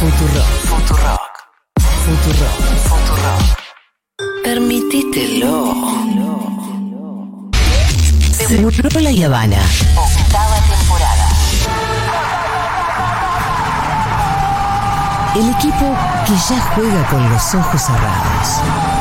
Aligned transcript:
Futuro. 0.00 0.42
Futurock. 0.64 1.32
Futurock. 1.78 2.56
Futurock. 2.88 3.44
Permitítelo. 4.42 5.74
Seguro 8.32 8.88
la 8.98 9.26
Habana. 9.26 9.60
Octava 9.96 10.56
temporada. 10.70 11.28
El 15.36 15.50
equipo 15.50 15.94
que 16.26 16.32
ya 16.32 16.60
juega 16.74 17.06
con 17.10 17.30
los 17.30 17.54
ojos 17.54 17.82
cerrados. 17.82 18.99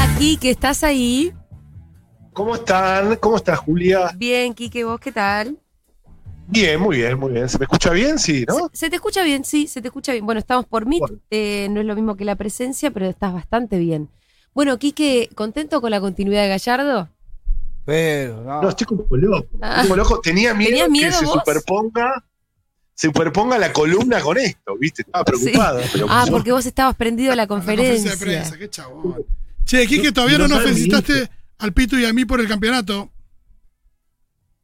Hola, 0.00 0.14
Kike, 0.16 0.50
¿estás 0.50 0.84
ahí? 0.84 1.32
¿Cómo 2.32 2.54
están? 2.54 3.16
¿Cómo 3.16 3.36
estás, 3.36 3.58
Julia? 3.58 4.12
Bien, 4.16 4.54
Kike, 4.54 4.84
¿vos 4.84 5.00
qué 5.00 5.10
tal? 5.10 5.58
Bien, 6.46 6.80
muy 6.80 6.98
bien, 6.98 7.18
muy 7.18 7.32
bien. 7.32 7.48
¿Se 7.48 7.58
me 7.58 7.64
escucha 7.64 7.90
bien? 7.90 8.16
Sí, 8.18 8.44
¿no? 8.46 8.68
Se, 8.72 8.78
se 8.78 8.90
te 8.90 8.96
escucha 8.96 9.24
bien, 9.24 9.44
sí, 9.44 9.66
se 9.66 9.82
te 9.82 9.88
escucha 9.88 10.12
bien. 10.12 10.24
Bueno, 10.24 10.38
estamos 10.38 10.66
por 10.66 10.86
Meet, 10.86 11.00
Bueno. 11.00 11.18
eh, 11.30 11.66
no 11.72 11.80
es 11.80 11.86
lo 11.86 11.96
mismo 11.96 12.16
que 12.16 12.24
la 12.24 12.36
presencia, 12.36 12.92
pero 12.92 13.06
estás 13.06 13.32
bastante 13.32 13.76
bien. 13.78 14.08
Bueno, 14.54 14.78
Kike, 14.78 15.30
¿contento 15.34 15.80
con 15.80 15.90
la 15.90 16.00
continuidad 16.00 16.42
de 16.42 16.48
Gallardo? 16.48 17.08
Pero, 17.84 18.40
no. 18.44 18.62
No, 18.62 18.68
estoy 18.68 18.86
como 18.86 19.04
loco. 19.10 19.48
Ah. 19.60 19.68
Estoy 19.82 19.82
como 19.90 19.96
loco. 19.96 20.20
Tenía 20.20 20.54
miedo, 20.54 20.70
¿Tenías 20.70 20.90
miedo 20.90 21.10
que 21.10 21.16
se 21.16 21.24
vos? 21.24 21.34
superponga 21.40 22.24
se 22.94 23.06
superponga 23.08 23.58
la 23.58 23.72
columna 23.72 24.20
con 24.20 24.36
esto, 24.38 24.76
¿viste? 24.78 25.02
Estaba 25.02 25.24
preocupado. 25.24 25.80
pero 25.92 26.06
Ah, 26.08 26.24
yo- 26.26 26.32
porque 26.32 26.50
vos 26.52 26.66
estabas 26.66 26.94
prendido 26.96 27.32
a 27.32 27.36
la 27.36 27.46
conferencia 27.48 27.94
de 27.94 28.10
conferencia. 28.10 28.26
prensa, 28.50 28.58
qué 28.58 28.68
chabón. 28.70 29.24
Che, 29.68 29.86
Kike, 29.86 30.12
todavía 30.12 30.38
no 30.38 30.48
no 30.48 30.54
nos 30.54 30.64
felicitaste 30.64 31.28
al 31.58 31.72
Pito 31.74 31.98
y 31.98 32.06
a 32.06 32.12
mí 32.14 32.24
por 32.24 32.40
el 32.40 32.48
campeonato. 32.48 33.10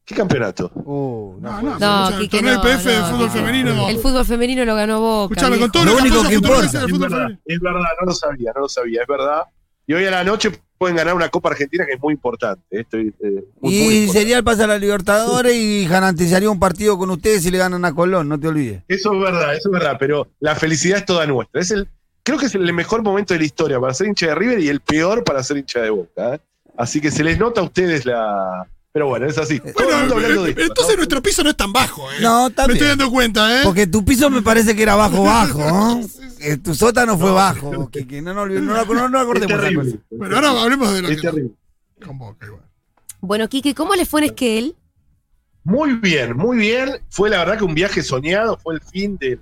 ¿Qué 0.07 0.15
campeonato? 0.15 0.71
Uh, 0.75 1.37
no, 1.41 1.79
No, 1.79 2.09
el 2.21 2.29
torneo 2.31 2.55
no, 2.57 2.63
PF 2.63 2.85
de 2.91 3.03
fútbol 3.03 3.27
no. 3.27 3.31
femenino. 3.31 3.89
El 3.91 3.99
fútbol 3.99 4.25
femenino 4.25 4.65
lo 4.65 4.75
ganó 4.75 5.01
Boca. 5.01 5.35
Escuchame, 5.35 5.59
con 5.59 5.71
todo 5.71 5.85
Lo 5.85 5.97
único 5.99 6.23
que 6.27 6.35
importa. 6.35 6.65
Es 6.65 6.73
fútbol 6.91 7.01
verdad, 7.01 7.17
femenino. 7.19 7.41
es 7.45 7.61
verdad, 7.61 7.89
no 8.01 8.07
lo 8.07 8.13
sabía, 8.15 8.53
no 8.55 8.61
lo 8.63 8.69
sabía, 8.69 9.03
es 9.03 9.07
verdad. 9.07 9.43
Y 9.87 9.93
hoy 9.93 10.07
a 10.07 10.11
la 10.11 10.25
noche 10.25 10.51
pueden 10.79 10.97
ganar 10.97 11.15
una 11.15 11.29
Copa 11.29 11.51
Argentina 11.51 11.85
que 11.87 11.93
es 11.95 12.01
muy 12.01 12.15
importante. 12.15 12.65
Estoy, 12.71 13.15
eh, 13.23 13.45
muy, 13.61 13.73
muy 13.73 13.75
Y 13.75 13.79
importante. 13.97 14.13
sería 14.19 14.39
el 14.39 14.45
pase 14.45 14.65
a 14.65 14.67
la 14.67 14.79
Libertadores 14.79 15.55
y 15.55 15.87
garantizaría 15.87 16.49
un 16.51 16.59
partido 16.59 16.97
con 16.99 17.11
ustedes 17.11 17.43
si 17.43 17.51
le 17.51 17.59
ganan 17.59 17.85
a 17.85 17.95
Colón, 17.95 18.29
no 18.29 18.41
te 18.41 18.49
olvides. 18.49 18.83
Eso 18.89 19.13
es 19.15 19.21
verdad, 19.21 19.55
eso 19.55 19.69
es 19.69 19.73
verdad, 19.73 19.97
pero 19.99 20.29
la 20.41 20.55
felicidad 20.55 20.99
es 20.99 21.05
toda 21.07 21.27
nuestra. 21.27 21.61
Es 21.61 21.71
el, 21.71 21.89
creo 22.25 22.39
que 22.39 22.47
es 22.47 22.55
el 22.57 22.73
mejor 22.73 23.03
momento 23.03 23.35
de 23.35 23.39
la 23.41 23.47
historia 23.47 23.79
para 23.79 23.95
ser 23.95 24.09
hincha 24.09 24.27
de 24.27 24.35
River 24.35 24.59
y 24.61 24.69
el 24.69 24.81
peor 24.81 25.23
para 25.23 25.43
ser 25.45 25.59
hincha 25.59 25.81
de 25.81 25.91
Boca. 25.91 26.35
¿eh? 26.35 26.41
Así 26.77 27.01
que 27.01 27.13
se 27.13 27.23
les 27.23 27.39
nota 27.39 27.61
a 27.61 27.65
ustedes 27.65 28.05
la. 28.05 28.67
Pero 28.93 29.09
bueno, 29.09 29.27
es 29.27 29.39
así. 29.39 29.59
Bueno, 29.61 30.21
de 30.21 30.27
eh, 30.27 30.31
esto, 30.31 30.47
entonces 30.63 30.95
¿no? 30.95 30.97
nuestro 30.99 31.21
piso 31.23 31.43
no 31.43 31.51
es 31.51 31.57
tan 31.57 31.73
bajo, 31.73 32.11
¿eh? 32.13 32.17
No, 32.21 32.43
Me 32.45 32.49
estoy 32.49 32.55
también. 32.67 32.89
dando 32.91 33.11
cuenta, 33.11 33.61
¿eh? 33.61 33.63
Porque 33.65 33.87
tu 33.89 34.05
piso 34.05 34.31
me 34.31 34.41
parece 34.43 34.75
que 34.77 34.83
era 34.85 34.95
bajo, 34.97 35.23
bajo. 35.25 35.59
¿no? 35.59 36.01
Eh, 36.47 36.59
Tu 36.59 36.75
sótano 36.75 37.17
fue 37.19 37.31
bajo. 37.31 37.89
Que, 37.91 38.07
que 38.07 38.21
no, 38.21 38.35
no, 38.35 38.43
olvidemos- 38.43 38.67
no, 38.67 38.85
no, 38.85 38.95
no, 38.95 39.09
no 39.09 39.19
acordemos. 39.19 39.57
Pero 40.11 40.35
ahora 40.37 40.51
hablemos 40.63 40.93
de 40.93 41.01
lo 41.01 41.09
Es 41.09 41.17
que 41.17 41.23
terrible. 41.29 41.51
con 42.05 42.19
Boca 42.19 42.45
igual. 42.47 42.61
Bueno, 43.21 43.49
Kike, 43.49 43.75
¿cómo 43.75 43.95
le 43.95 44.05
fue 44.05 44.21
en 44.21 44.27
Esquel? 44.27 44.77
Muy 45.63 45.95
bien, 45.95 46.37
muy 46.37 46.59
bien. 46.59 47.01
Fue 47.09 47.31
la 47.31 47.39
verdad 47.39 47.57
que 47.57 47.65
un 47.65 47.73
viaje 47.75 48.03
soñado, 48.03 48.59
fue 48.63 48.75
el 48.75 48.83
fin 48.83 49.17
de, 49.17 49.39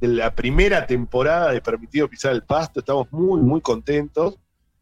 de 0.00 0.08
la 0.08 0.34
primera 0.34 0.86
temporada 0.86 1.52
de 1.52 1.60
Permitido 1.60 2.08
Pisar 2.08 2.32
el 2.32 2.42
Pasto. 2.42 2.80
Estamos 2.80 3.12
muy, 3.12 3.40
muy 3.40 3.60
contentos. 3.60 4.36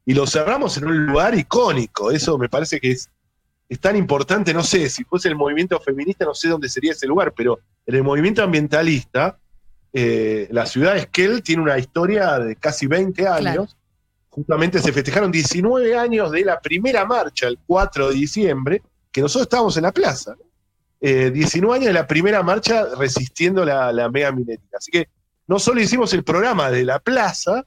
Y 0.05 0.15
lo 0.15 0.27
cerramos 0.27 0.77
en 0.79 0.87
un 0.87 1.07
lugar 1.07 1.37
icónico. 1.37 2.11
Eso 2.11 2.39
me 2.39 2.49
parece 2.49 2.81
que 2.81 2.93
es, 2.93 3.11
es 3.69 3.81
tan 3.81 3.97
importante. 3.97 4.55
No 4.55 4.63
sé, 4.63 4.89
si 4.89 5.05
fuese 5.05 5.29
el 5.29 5.37
movimiento 5.37 5.79
feminista, 5.81 6.25
no 6.25 6.35
sé 6.35 6.49
dónde 6.49 6.69
sería 6.69 6.93
ese 6.93 7.07
lugar, 7.07 7.35
pero 7.37 7.59
en 7.85 7.95
el 7.95 8.03
movimiento 8.03 8.43
ambientalista, 8.43 9.39
eh, 9.93 10.49
la 10.51 10.65
ciudad 10.67 10.95
de 10.95 11.01
Esquel 11.01 11.43
tiene 11.43 11.63
una 11.63 11.79
historia 11.79 12.39
de 12.39 12.57
casi 12.57 12.87
20 12.87 13.27
años. 13.27 13.43
Claro. 13.43 13.69
Justamente 14.31 14.79
se 14.79 14.93
festejaron 14.93 15.33
19 15.33 15.97
años 15.97 16.31
de 16.31 16.45
la 16.45 16.61
primera 16.61 17.05
marcha, 17.05 17.49
el 17.49 17.59
4 17.67 18.09
de 18.09 18.15
diciembre, 18.15 18.83
que 19.11 19.21
nosotros 19.21 19.47
estábamos 19.47 19.77
en 19.77 19.83
la 19.83 19.93
plaza. 19.93 20.37
¿no? 20.39 20.48
Eh, 21.01 21.31
19 21.31 21.77
años 21.77 21.87
de 21.87 21.93
la 21.93 22.07
primera 22.07 22.43
marcha 22.43 22.85
resistiendo 22.97 23.65
la, 23.65 23.93
la 23.93 24.09
mega 24.11 24.33
minería. 24.33 24.65
Así 24.77 24.91
que 24.91 25.09
no 25.47 25.59
solo 25.59 25.81
hicimos 25.81 26.13
el 26.13 26.25
programa 26.25 26.71
de 26.71 26.85
la 26.85 26.99
plaza, 26.99 27.65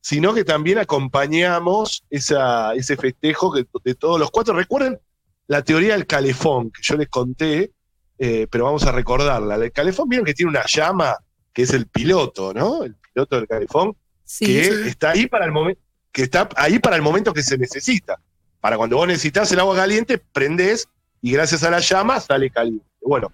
sino 0.00 0.34
que 0.34 0.44
también 0.44 0.78
acompañamos 0.78 2.04
esa, 2.10 2.74
ese 2.74 2.96
festejo 2.96 3.52
que- 3.52 3.66
de 3.84 3.94
todos 3.94 4.18
los 4.18 4.30
cuatro. 4.30 4.54
Recuerden 4.54 4.98
la 5.46 5.62
teoría 5.62 5.92
del 5.94 6.06
calefón 6.06 6.70
que 6.70 6.82
yo 6.82 6.96
les 6.96 7.08
conté, 7.08 7.72
eh, 8.18 8.46
pero 8.50 8.64
vamos 8.64 8.84
a 8.84 8.92
recordarla. 8.92 9.56
El 9.56 9.72
calefón, 9.72 10.08
vieron 10.08 10.24
que 10.26 10.34
tiene 10.34 10.50
una 10.50 10.64
llama 10.66 11.16
que 11.52 11.62
es 11.62 11.70
el 11.72 11.86
piloto, 11.86 12.54
¿no? 12.54 12.82
El 12.84 12.94
piloto 12.96 13.36
del 13.36 13.48
calefón, 13.48 13.96
Sí. 14.24 14.46
que 14.46 14.64
Sí. 14.64 14.88
está 14.88 15.10
ahí 15.10 15.26
para 15.26 15.44
el 15.44 15.52
momento 15.52 15.80
que 16.12 16.22
está 16.22 16.48
ahí 16.56 16.80
para 16.80 16.96
el 16.96 17.02
momento 17.02 17.32
que 17.32 17.42
se 17.42 17.56
necesita. 17.56 18.20
Para 18.60 18.76
cuando 18.76 18.96
vos 18.96 19.06
necesitas 19.06 19.50
el 19.52 19.60
agua 19.60 19.76
caliente, 19.76 20.18
prendés 20.18 20.88
y 21.22 21.32
gracias 21.32 21.62
a 21.62 21.70
la 21.70 21.80
llama 21.80 22.20
sale 22.20 22.50
caliente. 22.50 22.84
Bueno, 23.00 23.32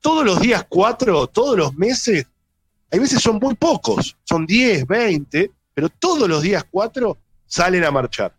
todos 0.00 0.24
los 0.24 0.40
días 0.40 0.64
cuatro, 0.68 1.26
todos 1.26 1.56
los 1.56 1.74
meses, 1.74 2.26
hay 2.90 2.98
veces 2.98 3.20
son 3.20 3.38
muy 3.40 3.54
pocos, 3.54 4.16
son 4.24 4.46
10, 4.46 4.86
20, 4.86 5.50
pero 5.74 5.88
todos 5.88 6.28
los 6.28 6.42
días 6.42 6.64
cuatro 6.70 7.18
salen 7.46 7.84
a 7.84 7.90
marchar. 7.90 8.34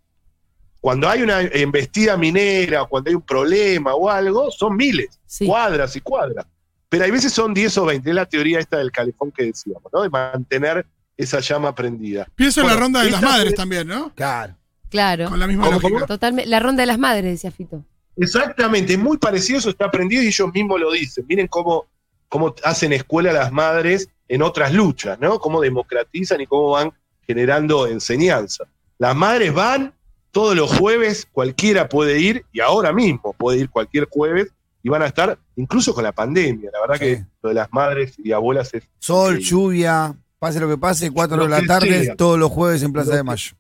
Cuando 0.82 1.10
hay 1.10 1.22
una 1.22 1.42
embestida 1.42 2.16
minera, 2.16 2.84
o 2.84 2.88
cuando 2.90 3.10
hay 3.10 3.16
un 3.16 3.22
problema 3.22 3.94
o 3.94 4.10
algo, 4.10 4.50
son 4.50 4.76
miles, 4.78 5.20
Sí. 5.26 5.46
cuadras 5.46 5.96
y 5.96 6.02
cuadras. 6.02 6.46
Pero 6.88 7.04
hay 7.04 7.12
veces 7.12 7.34
son 7.34 7.54
10 7.54 7.78
o 7.78 7.86
20, 7.86 8.10
es 8.10 8.16
la 8.16 8.26
teoría 8.26 8.60
esta 8.60 8.78
del 8.78 8.92
calefón 8.92 9.32
que 9.32 9.44
decíamos, 9.46 9.84
¿no? 9.94 10.02
De 10.02 10.10
mantener 10.10 10.86
esa 11.18 11.40
llama 11.42 11.76
prendida. 11.76 12.28
Pienso 12.34 12.62
en 12.62 12.68
la 12.68 12.76
ronda 12.78 13.04
de 13.04 13.12
las 13.12 13.22
madres 13.22 13.54
también, 13.56 13.88
¿no? 13.88 14.14
Claro. 14.16 14.56
Claro. 14.90 15.30
Con 15.30 15.40
la 15.40 15.46
misma 15.46 15.66
¿Cómo, 15.66 15.80
lógica. 15.80 16.06
Totalmente. 16.08 16.50
La 16.50 16.60
ronda 16.60 16.82
de 16.82 16.88
las 16.88 16.98
madres, 16.98 17.26
decía 17.26 17.52
Fito. 17.52 17.84
Exactamente, 18.20 18.98
muy 18.98 19.18
parecido, 19.18 19.60
eso 19.60 19.70
está 19.70 19.86
aprendido 19.86 20.22
y 20.24 20.28
ellos 20.28 20.54
mismos 20.54 20.80
lo 20.80 20.92
dicen. 20.92 21.26
Miren 21.28 21.48
cómo, 21.48 21.86
cómo 22.28 22.54
hacen 22.64 22.94
escuela 22.94 23.32
las 23.34 23.52
madres 23.52 24.10
en 24.28 24.42
otras 24.42 24.74
luchas, 24.74 25.20
¿no? 25.20 25.40
Cómo 25.40 25.62
democratizan 25.62 26.42
y 26.42 26.46
cómo 26.48 26.72
van 26.72 26.92
generando 27.26 27.88
enseñanza. 27.88 28.66
Las 28.98 29.16
madres 29.16 29.54
van 29.54 29.94
todos 30.32 30.56
los 30.56 30.76
jueves, 30.78 31.28
cualquiera 31.32 31.90
puede 31.90 32.20
ir, 32.20 32.46
y 32.52 32.60
ahora 32.60 32.94
mismo 32.94 33.34
puede 33.34 33.60
ir 33.60 33.70
cualquier 33.70 34.08
jueves, 34.10 34.50
y 34.84 34.90
van 34.90 35.02
a 35.02 35.08
estar 35.08 35.38
incluso 35.56 35.94
con 35.94 36.04
la 36.04 36.12
pandemia. 36.12 36.70
La 36.72 36.82
verdad 36.82 36.96
Sí. 36.96 37.00
que 37.00 37.26
lo 37.42 37.50
de 37.50 37.56
las 37.56 37.68
madres 37.74 38.14
y 38.18 38.32
abuelas 38.32 38.74
es 38.74 38.84
Sol, 39.00 39.40
lluvia, 39.40 40.16
pase 40.38 40.60
lo 40.60 40.70
que 40.70 40.78
pase, 40.78 41.12
4 41.12 41.44
de 41.44 41.50
la 41.50 41.62
tarde, 41.64 42.06
sea. 42.06 42.16
todos 42.16 42.38
los 42.40 42.52
jueves 42.52 42.84
en 42.84 42.94
Plaza 42.94 43.12
Lo 43.12 43.16
de 43.18 43.24
Mayo. 43.24 43.52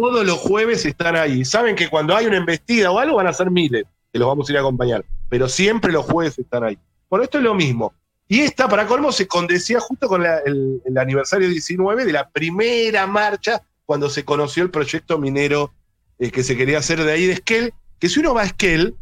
Todos 0.00 0.26
los 0.26 0.38
jueves 0.38 0.84
están 0.84 1.16
ahí. 1.16 1.44
Saben 1.44 1.74
que 1.74 1.88
cuando 1.88 2.14
hay 2.14 2.26
una 2.26 2.36
embestida 2.36 2.90
o 2.90 2.98
algo 2.98 3.16
van 3.16 3.26
a 3.26 3.32
ser 3.32 3.50
miles, 3.50 3.84
que 4.12 4.18
los 4.18 4.28
vamos 4.28 4.48
a 4.48 4.52
ir 4.52 4.58
a 4.58 4.60
acompañar. 4.60 5.04
Pero 5.28 5.48
siempre 5.48 5.92
los 5.92 6.04
jueves 6.04 6.38
están 6.38 6.64
ahí. 6.64 6.78
Bueno, 7.08 7.24
esto 7.24 7.38
es 7.38 7.44
lo 7.44 7.54
mismo. 7.54 7.94
Y 8.28 8.40
esta, 8.40 8.68
para 8.68 8.86
colmo, 8.86 9.12
se 9.12 9.26
condecía 9.26 9.80
justo 9.80 10.08
con 10.08 10.24
el 10.24 10.98
aniversario 10.98 11.48
19 11.48 12.04
de 12.04 12.12
la 12.12 12.28
primera 12.28 13.06
marcha 13.06 13.62
cuando 13.84 14.10
se 14.10 14.24
conoció 14.24 14.64
el 14.64 14.70
proyecto 14.70 15.18
minero 15.18 15.72
eh, 16.18 16.30
que 16.30 16.42
se 16.42 16.56
quería 16.56 16.78
hacer 16.78 17.02
de 17.02 17.12
ahí 17.12 17.26
de 17.26 17.34
Esquel, 17.34 17.72
que 17.98 18.08
si 18.08 18.20
uno 18.20 18.34
va 18.34 18.42
a 18.42 18.46
Esquel, 18.46 18.96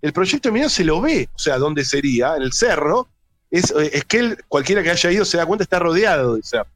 el 0.00 0.12
proyecto 0.12 0.50
minero 0.50 0.70
se 0.70 0.84
lo 0.84 1.00
ve, 1.00 1.28
o 1.34 1.38
sea, 1.38 1.58
¿dónde 1.58 1.84
sería? 1.84 2.36
En 2.36 2.42
el 2.42 2.52
cerro. 2.52 3.08
Es, 3.50 3.70
eh, 3.70 3.90
Esquel, 3.92 4.38
cualquiera 4.48 4.82
que 4.82 4.90
haya 4.90 5.12
ido 5.12 5.24
se 5.24 5.36
da 5.36 5.44
cuenta, 5.44 5.62
está 5.62 5.78
rodeado 5.78 6.36
de 6.36 6.42
cerro. 6.42 6.70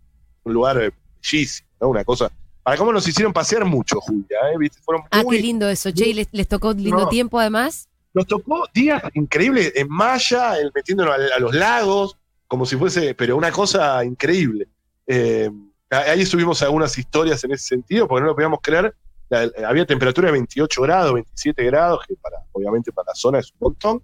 Un 0.44 0.52
lugar 0.52 0.82
eh, 0.82 0.92
bellísimo, 1.22 1.68
¿no? 1.80 1.88
Una 1.88 2.04
cosa. 2.04 2.30
Para 2.65 2.77
cómo 2.78 2.93
nos 2.93 3.07
hicieron 3.07 3.33
pasear 3.33 3.65
mucho, 3.65 4.01
Julia, 4.01 4.39
¿eh? 4.53 4.59
¿Viste? 4.59 4.81
Fueron 4.83 5.05
Ah, 5.11 5.22
muy- 5.22 5.37
qué 5.37 5.43
lindo 5.43 5.69
eso. 5.69 5.91
Che, 5.93 6.09
¿y 6.09 6.15
les, 6.15 6.28
les 6.33 6.49
tocó 6.49 6.72
lindo 6.72 7.03
No. 7.03 7.09
tiempo 7.09 7.39
además? 7.39 7.89
Nos 8.15 8.27
tocó 8.27 8.65
días 8.75 9.03
increíbles 9.15 9.72
en 9.77 9.89
Maya, 9.89 10.59
el- 10.59 10.72
metiéndonos 10.75 11.15
a, 11.15 11.37
a 11.37 11.39
los 11.39 11.55
lagos, 11.55 12.16
como 12.49 12.65
si 12.65 12.77
fuese, 12.77 13.15
pero 13.15 13.37
una 13.37 13.53
cosa 13.53 14.03
increíble. 14.05 14.66
Eh, 15.07 15.51
ahí 15.91 16.25
subimos 16.25 16.63
algunas 16.63 16.97
historias 16.97 17.45
en 17.45 17.53
ese 17.53 17.66
sentido, 17.69 18.09
porque 18.09 18.22
no 18.22 18.28
lo 18.28 18.34
podíamos 18.34 18.61
creer. 18.63 18.95
La- 19.28 19.51
había 19.69 19.84
temperatura 19.84 20.27
de 20.28 20.33
28 20.33 20.81
grados, 20.83 21.13
27 21.15 21.65
grados, 21.65 22.01
que 22.09 22.15
para, 22.16 22.39
obviamente 22.53 22.93
para 22.93 23.09
la 23.11 23.15
zona 23.15 23.41
es 23.41 23.51
un 23.53 23.59
montón. 23.61 24.03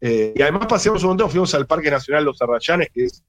Eh, 0.00 0.32
y 0.36 0.42
además 0.42 0.66
paseamos 0.68 1.02
un 1.02 1.08
montón, 1.10 1.28
fuimos 1.30 1.52
al 1.54 1.66
Parque 1.66 1.90
Nacional 1.90 2.24
Los 2.24 2.40
Arrayanes, 2.40 2.88
que 2.94 3.04
es 3.06 3.24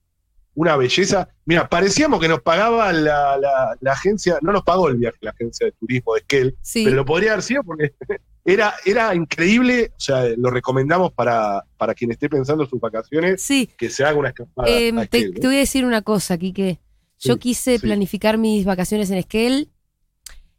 una 0.59 0.75
belleza. 0.75 1.29
Mira, 1.45 1.69
parecíamos 1.69 2.19
que 2.19 2.27
nos 2.27 2.41
pagaba 2.41 2.91
la, 2.91 3.37
la- 3.37 3.77
la 3.79 3.91
agencia, 3.93 4.37
no 4.41 4.51
nos 4.51 4.63
pagó 4.63 4.89
el 4.89 4.97
viaje 4.97 5.17
la 5.21 5.31
agencia 5.31 5.65
de 5.67 5.71
turismo 5.71 6.13
de 6.15 6.19
Esquel, 6.19 6.57
Sí. 6.61 6.83
pero 6.83 6.97
lo 6.97 7.05
podría 7.05 7.31
haber 7.31 7.43
sido 7.43 7.63
porque 7.63 7.93
era, 8.43 8.73
era 8.83 9.15
increíble, 9.15 9.91
o 9.95 9.99
sea, 9.99 10.25
lo 10.37 10.49
recomendamos 10.49 11.13
para, 11.13 11.63
para 11.77 11.93
quien 11.93 12.11
esté 12.11 12.27
pensando 12.27 12.65
sus 12.65 12.79
vacaciones, 12.81 13.41
Sí. 13.41 13.69
que 13.77 13.89
se 13.89 14.03
haga 14.03 14.19
una 14.19 14.29
escapada. 14.29 14.67
Eh, 14.69 14.89
a 14.89 15.05
te, 15.05 15.17
Esquel, 15.19 15.33
¿no? 15.35 15.39
te 15.39 15.47
voy 15.47 15.55
a 15.55 15.59
decir 15.59 15.85
una 15.85 16.01
cosa, 16.01 16.37
Quique. 16.37 16.79
Yo 17.19 17.35
Sí, 17.35 17.39
quise 17.39 17.79
planificar 17.79 18.37
mis 18.37 18.65
vacaciones 18.65 19.09
en 19.11 19.17
Esquel 19.19 19.69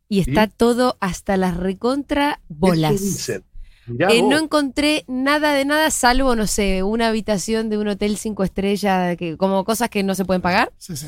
y 0.09 0.21
está 0.21 0.47
todo 0.47 0.97
hasta 1.01 1.37
las 1.37 1.59
recontra 1.59 2.41
bolas. 2.49 3.31
Eh, 3.99 4.23
no 4.23 4.39
encontré 4.39 5.05
nada 5.09 5.53
de 5.53 5.65
nada 5.65 5.91
salvo, 5.91 6.37
no 6.37 6.47
sé, 6.47 6.83
una 6.83 7.09
habitación 7.09 7.69
de 7.71 7.79
un 7.79 7.89
hotel 7.89 8.17
cinco 8.17 8.45
estrellas, 8.45 9.17
que, 9.17 9.37
como 9.37 9.65
cosas 9.65 9.89
que 9.91 10.03
no 10.03 10.15
se 10.15 10.25
pueden 10.25 10.43
pagar 10.43 10.73
Sí, 10.79 10.97
sí. 10.97 11.07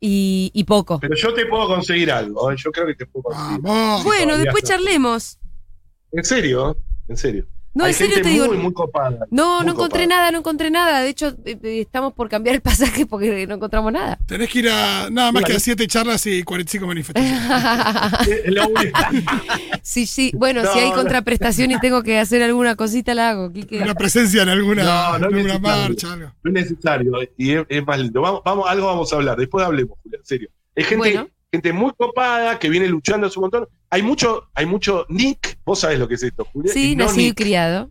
y, 0.00 0.50
y 0.54 0.64
poco. 0.64 0.98
Pero 1.00 1.14
yo 1.14 1.32
te 1.34 1.46
puedo 1.46 1.66
conseguir 1.66 2.10
algo. 2.10 2.50
¿eh? 2.50 2.56
Yo 2.58 2.70
creo 2.72 2.86
que 2.86 2.94
te 2.94 3.06
puedo 3.06 3.24
conseguir. 3.24 3.60
Vamos. 3.60 4.04
Bueno, 4.04 4.36
después 4.36 4.64
charlemos. 4.64 5.38
En 6.12 6.24
serio, 6.24 6.76
en 7.08 7.16
serio. 7.16 7.46
No, 7.74 7.84
Hay 7.84 7.90
en 7.90 7.96
serio 7.98 8.14
gente 8.14 8.28
te 8.28 8.34
digo. 8.34 8.46
muy, 8.46 8.56
muy 8.58 8.72
copada. 8.72 9.26
no, 9.30 9.56
muy 9.56 9.66
no 9.66 9.72
encontré 9.72 10.04
copada. 10.04 10.20
nada, 10.20 10.30
no 10.30 10.38
encontré 10.38 10.70
nada. 10.70 11.00
De 11.02 11.08
hecho, 11.08 11.28
eh, 11.44 11.58
eh, 11.62 11.80
estamos 11.80 12.12
por 12.12 12.28
cambiar 12.28 12.54
el 12.54 12.62
pasaje 12.62 13.04
porque 13.04 13.46
no 13.48 13.56
encontramos 13.56 13.92
nada. 13.92 14.16
Tenés 14.26 14.48
que 14.48 14.60
ir 14.60 14.68
a 14.68 15.08
nada 15.10 15.32
más 15.32 15.42
que 15.44 15.54
a 15.54 15.58
siete 15.60 15.86
charlas 15.88 16.24
y 16.26 16.42
45 16.44 16.86
manifestaciones. 16.86 17.42
Sí, 19.82 20.06
sí. 20.06 20.32
Bueno, 20.34 20.62
No, 20.62 20.72
si 20.72 20.78
hay 20.78 20.92
contraprestación 20.92 21.70
y 21.70 21.78
tengo 21.78 22.02
que 22.02 22.18
hacer 22.18 22.42
alguna 22.42 22.74
cosita, 22.76 23.14
la 23.14 23.30
hago. 23.30 23.52
Quique. 23.52 23.80
Una 23.82 23.94
presencia 23.94 24.42
en 24.42 24.48
alguna, 24.48 24.82
No, 24.84 25.18
no 25.18 25.28
en 25.28 25.34
alguna 25.34 25.58
marcha, 25.58 26.12
algo. 26.12 26.32
No 26.42 26.50
es 26.50 26.54
necesario 26.70 27.12
y 27.36 27.52
es, 27.52 27.66
es 27.68 27.86
más 27.86 27.98
lindo. 27.98 28.20
Vamos, 28.22 28.40
vamos, 28.44 28.66
algo 28.68 28.86
vamos 28.86 29.12
a 29.12 29.16
hablar. 29.16 29.36
Después 29.36 29.64
hablemos, 29.64 29.98
Julia, 30.02 30.18
en 30.18 30.24
serio. 30.24 30.48
Es 30.74 30.86
gente, 30.86 30.98
Bueno. 30.98 31.28
Gente 31.54 31.72
muy 31.72 31.92
copada 31.96 32.58
que 32.58 32.68
viene 32.68 32.88
luchando 32.88 33.26
hace 33.26 33.38
un 33.38 33.44
montón. 33.44 33.68
Hay 33.90 34.02
mucho, 34.02 34.48
hay 34.54 34.66
mucho 34.66 35.06
Nick. 35.08 35.58
Vos 35.64 35.80
sabés 35.80 35.98
lo 35.98 36.08
que 36.08 36.14
es 36.14 36.22
esto, 36.22 36.44
Julia. 36.52 36.72
Sí, 36.72 36.92
Y 36.92 36.96
no 36.96 37.04
nacido 37.04 37.22
y 37.22 37.24
Nick. 37.26 37.36
criado. 37.36 37.90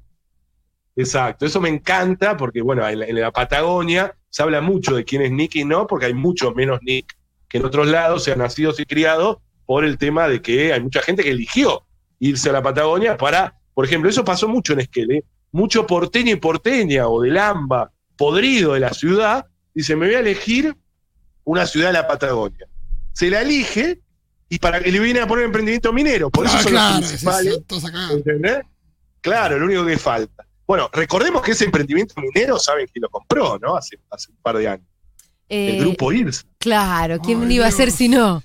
Exacto, 0.95 1.45
eso 1.45 1.59
me 1.59 1.69
encanta 1.69 2.37
porque, 2.37 2.61
bueno, 2.61 2.87
en 2.87 2.99
la, 2.99 3.05
en 3.07 3.19
la 3.19 3.31
Patagonia 3.31 4.13
se 4.29 4.43
habla 4.43 4.61
mucho 4.61 4.95
de 4.95 5.05
quién 5.05 5.23
es 5.23 5.31
Nick 5.31 5.55
y 5.55 5.65
no, 5.65 5.87
porque 5.87 6.05
hay 6.05 6.13
mucho 6.13 6.53
menos 6.53 6.79
Nick 6.83 7.17
que 7.47 7.57
en 7.59 7.65
otros 7.65 7.87
lados, 7.87 8.23
sean 8.23 8.39
nacidos 8.39 8.79
y 8.79 8.85
criados, 8.85 9.37
por 9.65 9.85
el 9.85 9.97
tema 9.97 10.27
de 10.27 10.41
que 10.41 10.73
hay 10.73 10.81
mucha 10.81 11.01
gente 11.01 11.23
que 11.23 11.31
eligió 11.31 11.83
irse 12.19 12.49
a 12.49 12.53
la 12.53 12.61
Patagonia 12.61 13.15
para, 13.15 13.55
por 13.73 13.85
ejemplo, 13.85 14.09
eso 14.09 14.25
pasó 14.25 14.47
mucho 14.47 14.73
en 14.73 14.81
Esquel, 14.81 15.11
¿eh? 15.11 15.23
mucho 15.51 15.85
porteño 15.87 16.33
y 16.33 16.35
porteña 16.37 17.07
o 17.07 17.21
del 17.21 17.37
AMBA, 17.37 17.91
podrido 18.17 18.73
de 18.73 18.79
la 18.81 18.93
ciudad, 18.93 19.45
dice, 19.73 19.95
me 19.95 20.07
voy 20.07 20.15
a 20.15 20.19
elegir 20.19 20.75
una 21.43 21.65
ciudad 21.65 21.87
de 21.87 21.93
la 21.93 22.07
Patagonia. 22.07 22.67
Se 23.13 23.29
la 23.29 23.41
elige 23.41 23.99
y 24.49 24.59
para 24.59 24.81
que 24.81 24.91
le 24.91 24.99
viene 24.99 25.19
a 25.21 25.27
poner 25.27 25.45
emprendimiento 25.45 25.91
minero, 25.93 26.29
por 26.29 26.45
eso 26.45 26.55
Ah, 26.57 26.61
son 26.63 26.71
claro, 26.71 26.97
los 26.99 27.07
principales. 27.07 27.57
acá. 27.87 28.11
¿Entendés? 28.11 28.57
Claro, 29.21 29.57
lo 29.59 29.65
único 29.65 29.85
que 29.85 29.97
falta. 29.97 30.45
Bueno, 30.67 30.89
recordemos 30.93 31.41
que 31.41 31.51
ese 31.51 31.65
emprendimiento 31.65 32.13
minero, 32.21 32.57
saben 32.59 32.87
quién 32.91 33.01
lo 33.03 33.09
compró, 33.09 33.57
¿no? 33.59 33.75
Hace, 33.75 33.97
hace 34.09 34.31
un 34.31 34.37
par 34.41 34.57
de 34.57 34.67
años. 34.67 34.87
Eh, 35.49 35.77
El 35.77 35.79
grupo 35.85 36.11
IRSA. 36.11 36.43
Claro, 36.57 37.19
¿quién 37.19 37.41
Ay, 37.43 37.55
iba 37.55 37.67
a 37.67 37.71
ser 37.71 37.91
si 37.91 38.07
no? 38.09 38.43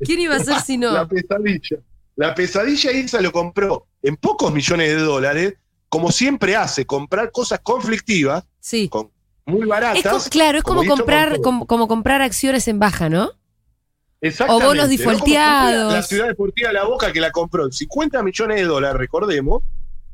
¿Quién 0.00 0.20
iba 0.20 0.36
a 0.36 0.40
ser 0.44 0.60
si 0.60 0.78
no? 0.78 0.92
La 0.92 1.06
pesadilla. 1.06 1.78
La 2.16 2.34
pesadilla 2.34 2.92
IRSA 2.92 3.20
lo 3.20 3.32
compró 3.32 3.86
en 4.02 4.16
pocos 4.16 4.52
millones 4.52 4.88
de 4.88 5.00
dólares, 5.02 5.54
como 5.88 6.10
siempre 6.10 6.56
hace, 6.56 6.84
comprar 6.86 7.30
cosas 7.30 7.60
conflictivas, 7.62 8.44
Sí. 8.60 8.88
con, 8.88 9.10
muy 9.46 9.62
Es 9.62 9.68
baratas. 9.68 10.28
claro, 10.28 10.58
es 10.58 10.64
como, 10.64 10.84
comprar 10.84 11.40
como, 11.40 11.66
como 11.66 11.86
comprar 11.88 12.20
acciones 12.22 12.66
en 12.68 12.78
baja, 12.78 13.08
¿no? 13.08 13.32
Exactamente, 14.20 14.64
o 14.64 14.68
bonos 14.68 14.88
defaulteados. 14.88 15.92
La 15.92 16.02
ciudad 16.02 16.26
deportiva 16.26 16.72
La 16.72 16.84
Boca 16.84 17.12
que 17.12 17.20
la 17.20 17.30
compró 17.30 17.64
en 17.66 17.72
50 17.72 18.22
millones 18.22 18.56
de 18.56 18.64
dólares, 18.64 18.96
recordemos, 18.98 19.62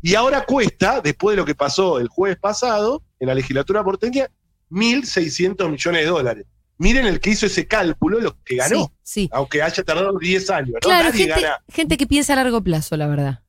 y 0.02 0.14
ahora 0.14 0.44
cuesta, 0.44 1.00
después 1.00 1.34
de 1.34 1.40
lo 1.40 1.46
que 1.46 1.54
pasó 1.54 1.98
el 1.98 2.08
jueves 2.08 2.36
pasado 2.38 3.02
en 3.18 3.28
la 3.28 3.34
legislatura 3.34 3.82
porteña, 3.82 4.28
1.600 4.70 5.70
millones 5.70 6.00
de 6.02 6.06
dólares. 6.06 6.46
Miren 6.76 7.06
el 7.06 7.20
que 7.20 7.30
hizo 7.30 7.46
ese 7.46 7.66
cálculo, 7.66 8.20
lo 8.20 8.36
que 8.44 8.56
ganó, 8.56 8.92
Sí, 9.02 9.22
sí. 9.22 9.30
aunque 9.32 9.62
haya 9.62 9.82
tardado 9.84 10.18
10 10.18 10.50
años. 10.50 10.70
¿no? 10.74 10.78
Claro, 10.80 11.04
Nadie 11.08 11.26
gente, 11.26 11.40
gana. 11.40 11.64
gente 11.68 11.96
que 11.96 12.06
piensa 12.06 12.32
a 12.32 12.36
largo 12.36 12.62
plazo, 12.62 12.96
la 12.96 13.06
verdad. 13.06 13.40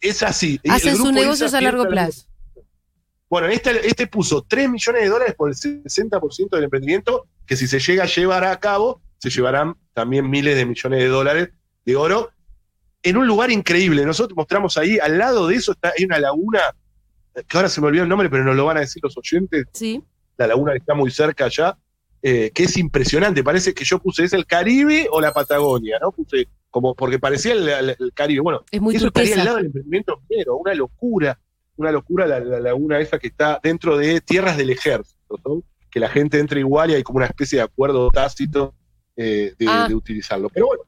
Es 0.00 0.22
así. 0.22 0.58
Hacen 0.68 0.96
sus 0.96 1.12
negocios 1.12 1.52
a 1.54 1.60
largo 1.60 1.86
plazo. 1.86 2.24
Bueno, 3.28 3.46
este, 3.48 3.86
este 3.86 4.06
puso 4.08 4.42
3 4.42 4.68
millones 4.70 5.02
de 5.02 5.08
dólares 5.08 5.34
por 5.36 5.50
el 5.50 5.54
60% 5.54 6.48
del 6.50 6.64
emprendimiento, 6.64 7.26
que 7.46 7.56
si 7.56 7.68
se 7.68 7.78
llega 7.78 8.04
a 8.04 8.06
llevar 8.06 8.44
a 8.44 8.58
cabo, 8.58 9.00
se 9.20 9.30
llevarán 9.30 9.74
también 9.92 10.28
miles 10.28 10.56
de 10.56 10.64
millones 10.66 10.98
de 10.98 11.06
dólares 11.08 11.50
de 11.84 11.96
oro 11.96 12.30
en 13.02 13.16
un 13.16 13.26
lugar 13.26 13.50
increíble. 13.50 14.04
Nosotros 14.04 14.36
mostramos 14.36 14.76
ahí, 14.78 14.98
al 14.98 15.18
lado 15.18 15.46
de 15.48 15.56
eso 15.56 15.72
está, 15.72 15.92
hay 15.96 16.04
una 16.04 16.18
laguna, 16.18 16.60
que 17.46 17.56
ahora 17.56 17.68
se 17.68 17.80
me 17.80 17.86
olvidó 17.88 18.02
el 18.04 18.08
nombre, 18.08 18.28
pero 18.30 18.44
nos 18.44 18.56
lo 18.56 18.64
van 18.64 18.78
a 18.78 18.80
decir 18.80 19.02
los 19.02 19.16
oyentes, 19.16 19.66
Sí. 19.72 20.02
la 20.38 20.46
laguna 20.46 20.72
que 20.72 20.78
está 20.78 20.94
muy 20.94 21.10
cerca 21.10 21.44
allá, 21.44 21.76
eh, 22.22 22.50
que 22.54 22.64
es 22.64 22.76
impresionante. 22.76 23.44
Parece 23.44 23.72
que 23.74 23.84
yo 23.84 23.98
puse, 23.98 24.24
¿es 24.24 24.32
el 24.32 24.46
Caribe 24.46 25.06
o 25.10 25.20
la 25.20 25.32
Patagonia? 25.32 25.98
¿no? 26.00 26.12
Puse 26.12 26.48
como, 26.70 26.94
porque 26.94 27.18
parecía 27.18 27.52
el, 27.52 27.68
el- 27.68 27.96
el 27.98 28.12
Caribe. 28.14 28.40
Bueno, 28.40 28.62
Es 28.70 28.80
muy 28.80 28.94
eso 28.96 29.06
estaría 29.08 29.30
al 29.34 29.38
turquesa. 29.40 29.44
lado 29.44 29.56
del 29.58 29.66
emprendimiento 29.66 30.22
minero, 30.28 30.56
una 30.56 30.74
locura, 30.74 31.38
una 31.76 31.92
locura 31.92 32.26
la, 32.26 32.40
la 32.40 32.60
laguna 32.60 33.00
esa 33.00 33.18
que 33.18 33.28
está 33.28 33.58
dentro 33.62 33.96
de 33.96 34.20
tierras 34.20 34.56
del 34.56 34.70
ejército, 34.70 35.38
¿no? 35.44 35.62
que 35.90 35.98
la 35.98 36.08
gente 36.08 36.38
entre 36.38 36.60
igual 36.60 36.90
y 36.90 36.94
hay 36.94 37.02
como 37.02 37.16
una 37.16 37.26
especie 37.26 37.58
de 37.58 37.64
acuerdo 37.64 38.08
tácito 38.10 38.74
eh, 39.16 39.54
de, 39.58 39.66
Ah. 39.68 39.86
de 39.88 39.94
utilizarlo. 39.94 40.48
Pero 40.48 40.66
bueno, 40.66 40.82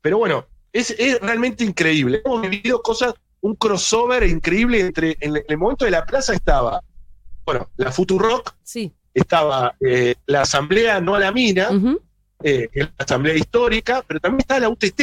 pero 0.00 0.18
bueno 0.18 0.46
es, 0.72 0.90
es 0.98 1.20
realmente 1.20 1.64
increíble. 1.64 2.20
Hemos 2.24 2.42
vivido 2.42 2.82
cosas, 2.82 3.14
un 3.40 3.54
crossover 3.54 4.22
increíble 4.24 4.80
entre, 4.80 5.16
en 5.20 5.34
el 5.48 5.58
momento 5.58 5.84
de 5.84 5.90
la 5.90 6.04
plaza 6.04 6.34
estaba, 6.34 6.82
bueno, 7.44 7.70
la 7.76 7.90
Futurock, 7.92 8.54
Sí. 8.62 8.92
estaba 9.14 9.74
eh, 9.80 10.14
la 10.26 10.42
Asamblea 10.42 11.00
No 11.00 11.14
a 11.14 11.20
la 11.20 11.32
Mina, 11.32 11.70
Ujú. 11.70 12.00
eh, 12.42 12.68
que 12.72 12.80
es 12.80 12.86
la 12.86 12.94
Asamblea 13.04 13.34
Histórica, 13.36 14.04
pero 14.06 14.20
también 14.20 14.40
está 14.40 14.58
la 14.60 14.68
UTT, 14.68 14.96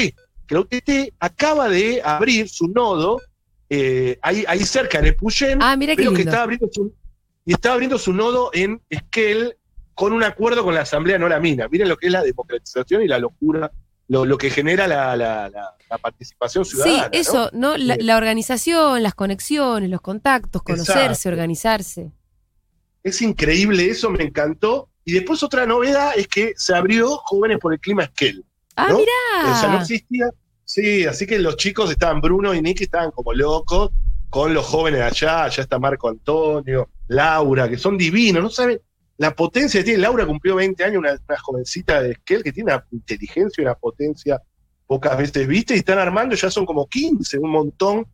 que 0.46 0.56
la 0.56 0.60
UTT 0.60 1.14
acaba 1.20 1.70
de 1.70 2.02
abrir 2.04 2.48
su 2.50 2.68
nodo 2.68 3.20
ahí, 4.22 4.46
ahí 4.48 4.60
cerca 4.66 5.00
en 5.00 5.06
Epuyén, 5.08 5.58
Ah, 5.64 5.76
mira 5.76 5.96
qué 5.96 6.04
pero 6.04 6.14
que 6.14 6.22
está 6.22 6.44
abriendo 6.44 6.70
su, 6.72 6.94
y 7.46 7.54
está 7.54 7.74
abriendo 7.74 7.98
su 7.98 8.14
nodo 8.14 8.52
en 8.54 8.80
Esquel 8.90 9.58
con 9.94 10.14
un 10.14 10.24
acuerdo 10.24 10.64
con 10.64 10.74
la 10.76 10.82
Asamblea 10.82 11.18
No 11.18 11.28
La 11.30 11.40
Mina. 11.40 11.68
Miren 11.70 11.90
lo 11.90 11.98
que 11.98 12.08
es 12.08 12.12
la 12.14 12.22
democratización 12.24 13.02
y 13.04 13.08
la 13.08 13.20
locura, 13.20 13.72
lo, 14.08 14.26
lo 14.26 14.38
que 14.38 14.50
genera 14.50 14.88
la, 14.88 15.16
la- 15.16 15.50
la- 15.50 15.76
la 15.90 15.98
participación 16.00 16.66
Sí, 16.66 16.72
ciudadana. 16.72 17.04
¿no? 17.04 17.10
eso, 17.12 17.50
¿no? 17.54 17.78
La, 17.78 17.96
Sí. 17.96 18.02
la 18.02 18.18
organización, 18.18 19.04
las 19.04 19.14
conexiones, 19.16 19.90
los 19.90 20.02
contactos, 20.02 20.64
conocerse, 20.64 21.02
Exacto. 21.04 21.30
organizarse. 21.30 22.12
Es 23.04 23.22
increíble 23.22 23.90
eso, 23.90 24.10
me 24.10 24.24
encantó. 24.24 24.90
Y 25.06 25.14
después 25.14 25.44
otra 25.44 25.66
novedad 25.66 26.14
es 26.16 26.28
que 26.28 26.54
se 26.56 26.74
abrió 26.74 27.18
Jóvenes 27.18 27.60
por 27.60 27.74
el 27.74 27.80
Clima 27.80 28.04
Esquel. 28.04 28.44
Ah, 28.76 28.88
mirá. 28.94 29.52
O 29.52 29.56
sea, 29.60 29.70
no 29.70 29.82
existía. 29.82 30.30
Sí, 30.66 31.06
así 31.06 31.28
que 31.28 31.38
los 31.40 31.58
chicos 31.58 31.92
estaban, 31.92 32.22
Bruno 32.22 32.54
y 32.54 32.62
Nicky 32.62 32.86
estaban 32.86 33.12
como 33.12 33.34
locos 33.34 33.92
con 34.30 34.54
los 34.54 34.66
jóvenes 34.66 35.02
allá. 35.02 35.44
Allá 35.44 35.62
está 35.64 35.78
Marco 35.78 36.08
Antonio, 36.10 36.90
Laura, 37.08 37.70
que 37.70 37.78
son 37.78 37.98
divinos, 37.98 38.42
¿no 38.42 38.50
saben? 38.50 38.80
La 39.18 39.36
potencia 39.36 39.80
que 39.80 39.84
tiene. 39.86 40.00
Laura 40.00 40.26
cumplió 40.26 40.56
20 40.56 40.84
años, 40.84 40.98
una, 40.98 41.12
una 41.12 41.40
jovencita 41.40 42.02
de 42.02 42.12
Esquel 42.12 42.44
que 42.44 42.52
tiene 42.52 42.74
una 42.74 42.86
inteligencia 42.92 43.62
y 43.62 43.66
una 43.66 43.76
potencia 43.76 44.42
pocas 44.88 45.18
veces 45.18 45.48
viste, 45.48 45.76
y 45.76 45.80
están 45.80 45.98
armando, 45.98 46.36
ya 46.36 46.52
son 46.52 46.66
como 46.66 46.88
15, 46.88 47.38
un 47.40 47.50
montón, 47.50 48.06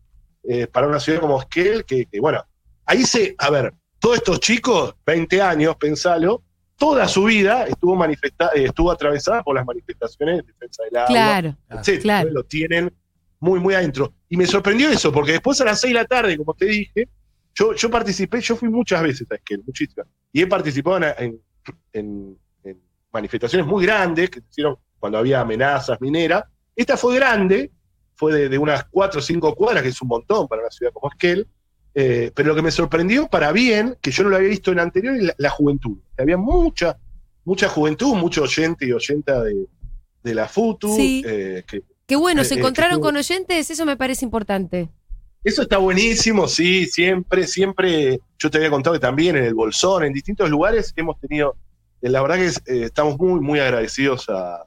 eh, 0.44 0.68
para 0.68 0.88
una 0.88 1.00
ciudad 1.00 1.20
como 1.20 1.40
Esquel, 1.40 1.84
que, 1.84 2.06
que, 2.06 2.20
bueno, 2.20 2.44
ahí 2.86 3.04
se, 3.04 3.36
a 3.38 3.50
ver, 3.50 3.74
todos 4.00 4.18
estos 4.18 4.40
chicos, 4.40 4.96
20 5.06 5.42
años, 5.42 5.76
pensalo, 5.76 6.44
toda 6.78 7.08
su 7.08 7.26
vida 7.26 7.66
estuvo 7.66 7.96
manifesta 7.96 8.52
eh, 8.56 8.66
estuvo 8.66 8.90
atravesada 8.90 9.44
por 9.44 9.56
las 9.56 9.66
manifestaciones 9.66 10.38
de 10.38 10.44
defensa 10.44 10.84
del 10.84 10.96
agua, 10.96 11.08
Claro, 11.08 11.58
etcétera. 11.70 12.02
claro. 12.02 12.30
Lo 12.32 12.44
tienen 12.44 12.94
muy, 13.40 13.60
muy 13.60 13.74
adentro. 13.74 14.14
Y 14.30 14.38
me 14.38 14.46
sorprendió 14.46 14.90
eso, 14.90 15.12
porque 15.12 15.34
después 15.34 15.60
a 15.60 15.66
las 15.66 15.82
6 15.82 15.94
de 15.94 16.00
la 16.00 16.06
tarde, 16.06 16.38
como 16.38 16.54
te 16.54 16.66
dije, 16.66 17.10
yo, 17.60 17.74
yo 17.74 17.90
participé, 17.90 18.40
yo 18.42 18.56
fui 18.56 18.70
muchas 18.70 19.02
veces 19.04 19.28
a 19.32 19.36
Esquel, 19.36 19.62
muchísimas. 19.66 20.08
Y 20.32 20.42
he 20.42 20.48
participado 20.48 20.98
en, 20.98 21.04
en- 21.18 21.42
en- 21.94 22.38
en 22.64 22.82
manifestaciones 23.12 23.68
muy 23.68 23.86
grandes 23.86 24.30
que 24.30 24.40
se 24.40 24.46
hicieron 24.50 24.78
cuando 25.00 25.18
había 25.18 25.42
amenazas 25.42 26.00
mineras. 26.02 26.44
Esta 26.76 26.96
fue 26.98 27.16
grande, 27.16 27.72
fue 28.16 28.34
de, 28.34 28.50
de 28.50 28.58
unas 28.58 28.86
4 28.90 29.20
o 29.20 29.22
5 29.22 29.56
cuadras, 29.56 29.84
que 29.84 29.90
es 29.90 30.02
un 30.02 30.08
montón 30.08 30.48
para 30.48 30.62
una 30.62 30.72
ciudad 30.72 30.92
como 30.94 31.10
Esquel. 31.12 31.48
Eh, 31.96 32.32
pero 32.36 32.50
lo 32.50 32.56
que 32.56 32.62
me 32.62 32.72
sorprendió 32.72 33.28
para 33.28 33.52
bien, 33.52 33.98
que 34.02 34.12
yo 34.12 34.24
no 34.24 34.30
lo 34.30 34.36
había 34.38 34.50
visto 34.50 34.72
en 34.72 34.80
anterior, 34.80 35.16
es 35.16 35.24
la, 35.24 35.36
la 35.38 35.50
juventud. 35.50 35.98
Había 36.18 36.38
mucha, 36.38 36.98
mucha 37.46 37.68
juventud, 37.68 38.16
mucho 38.16 38.44
oyente 38.44 38.86
y 38.86 38.92
oyenta 38.94 39.44
de, 39.44 39.66
de 40.24 40.34
la 40.36 40.48
FUTU. 40.48 40.96
Sí. 40.96 41.24
eh, 41.26 41.64
que 41.68 41.84
Qué 42.06 42.16
bueno, 42.16 42.42
Eh, 42.42 42.46
se 42.46 42.54
eh, 42.54 42.58
que 42.58 42.62
encontraron 42.62 43.02
con 43.02 43.16
oyentes, 43.18 43.70
eso 43.70 43.86
me 43.86 43.98
parece 43.98 44.24
importante. 44.26 44.90
Eso 45.44 45.62
está 45.62 45.78
buenísimo, 45.78 46.48
sí, 46.48 46.86
siempre, 46.86 47.48
siempre. 47.48 48.20
Yo 48.38 48.50
te 48.50 48.58
había 48.58 48.70
contado 48.70 48.94
que 48.96 49.00
también 49.00 49.36
en 49.38 49.44
el 49.46 49.54
Bolsón, 49.54 50.04
en 50.04 50.14
distintos 50.14 50.50
lugares 50.50 50.94
hemos 50.96 51.20
tenido. 51.20 51.56
eh, 52.02 52.10
La 52.10 52.22
verdad 52.22 52.36
que 52.38 52.46
es, 52.46 52.58
eh, 52.66 52.84
estamos 52.86 53.18
muy, 53.18 53.40
muy 53.40 53.60
agradecidos 53.60 54.28
a, 54.30 54.64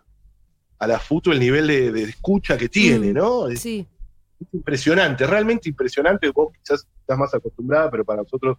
a 0.78 0.86
la 0.86 0.98
FUTU 0.98 1.32
el 1.32 1.40
nivel 1.40 1.66
de, 1.66 1.92
de 1.92 2.02
escucha 2.04 2.56
que 2.58 2.68
tiene, 2.68 3.12
Mm, 3.12 3.14
¿no? 3.16 3.48
Es, 3.48 3.60
Sí. 3.60 3.86
es 4.40 4.48
impresionante, 4.52 5.26
realmente 5.26 5.68
impresionante. 5.68 6.28
Vos 6.30 6.52
quizás 6.52 6.86
estás 7.00 7.18
más 7.18 7.32
acostumbrada, 7.34 7.90
pero 7.90 8.04
para 8.04 8.22
nosotros 8.22 8.58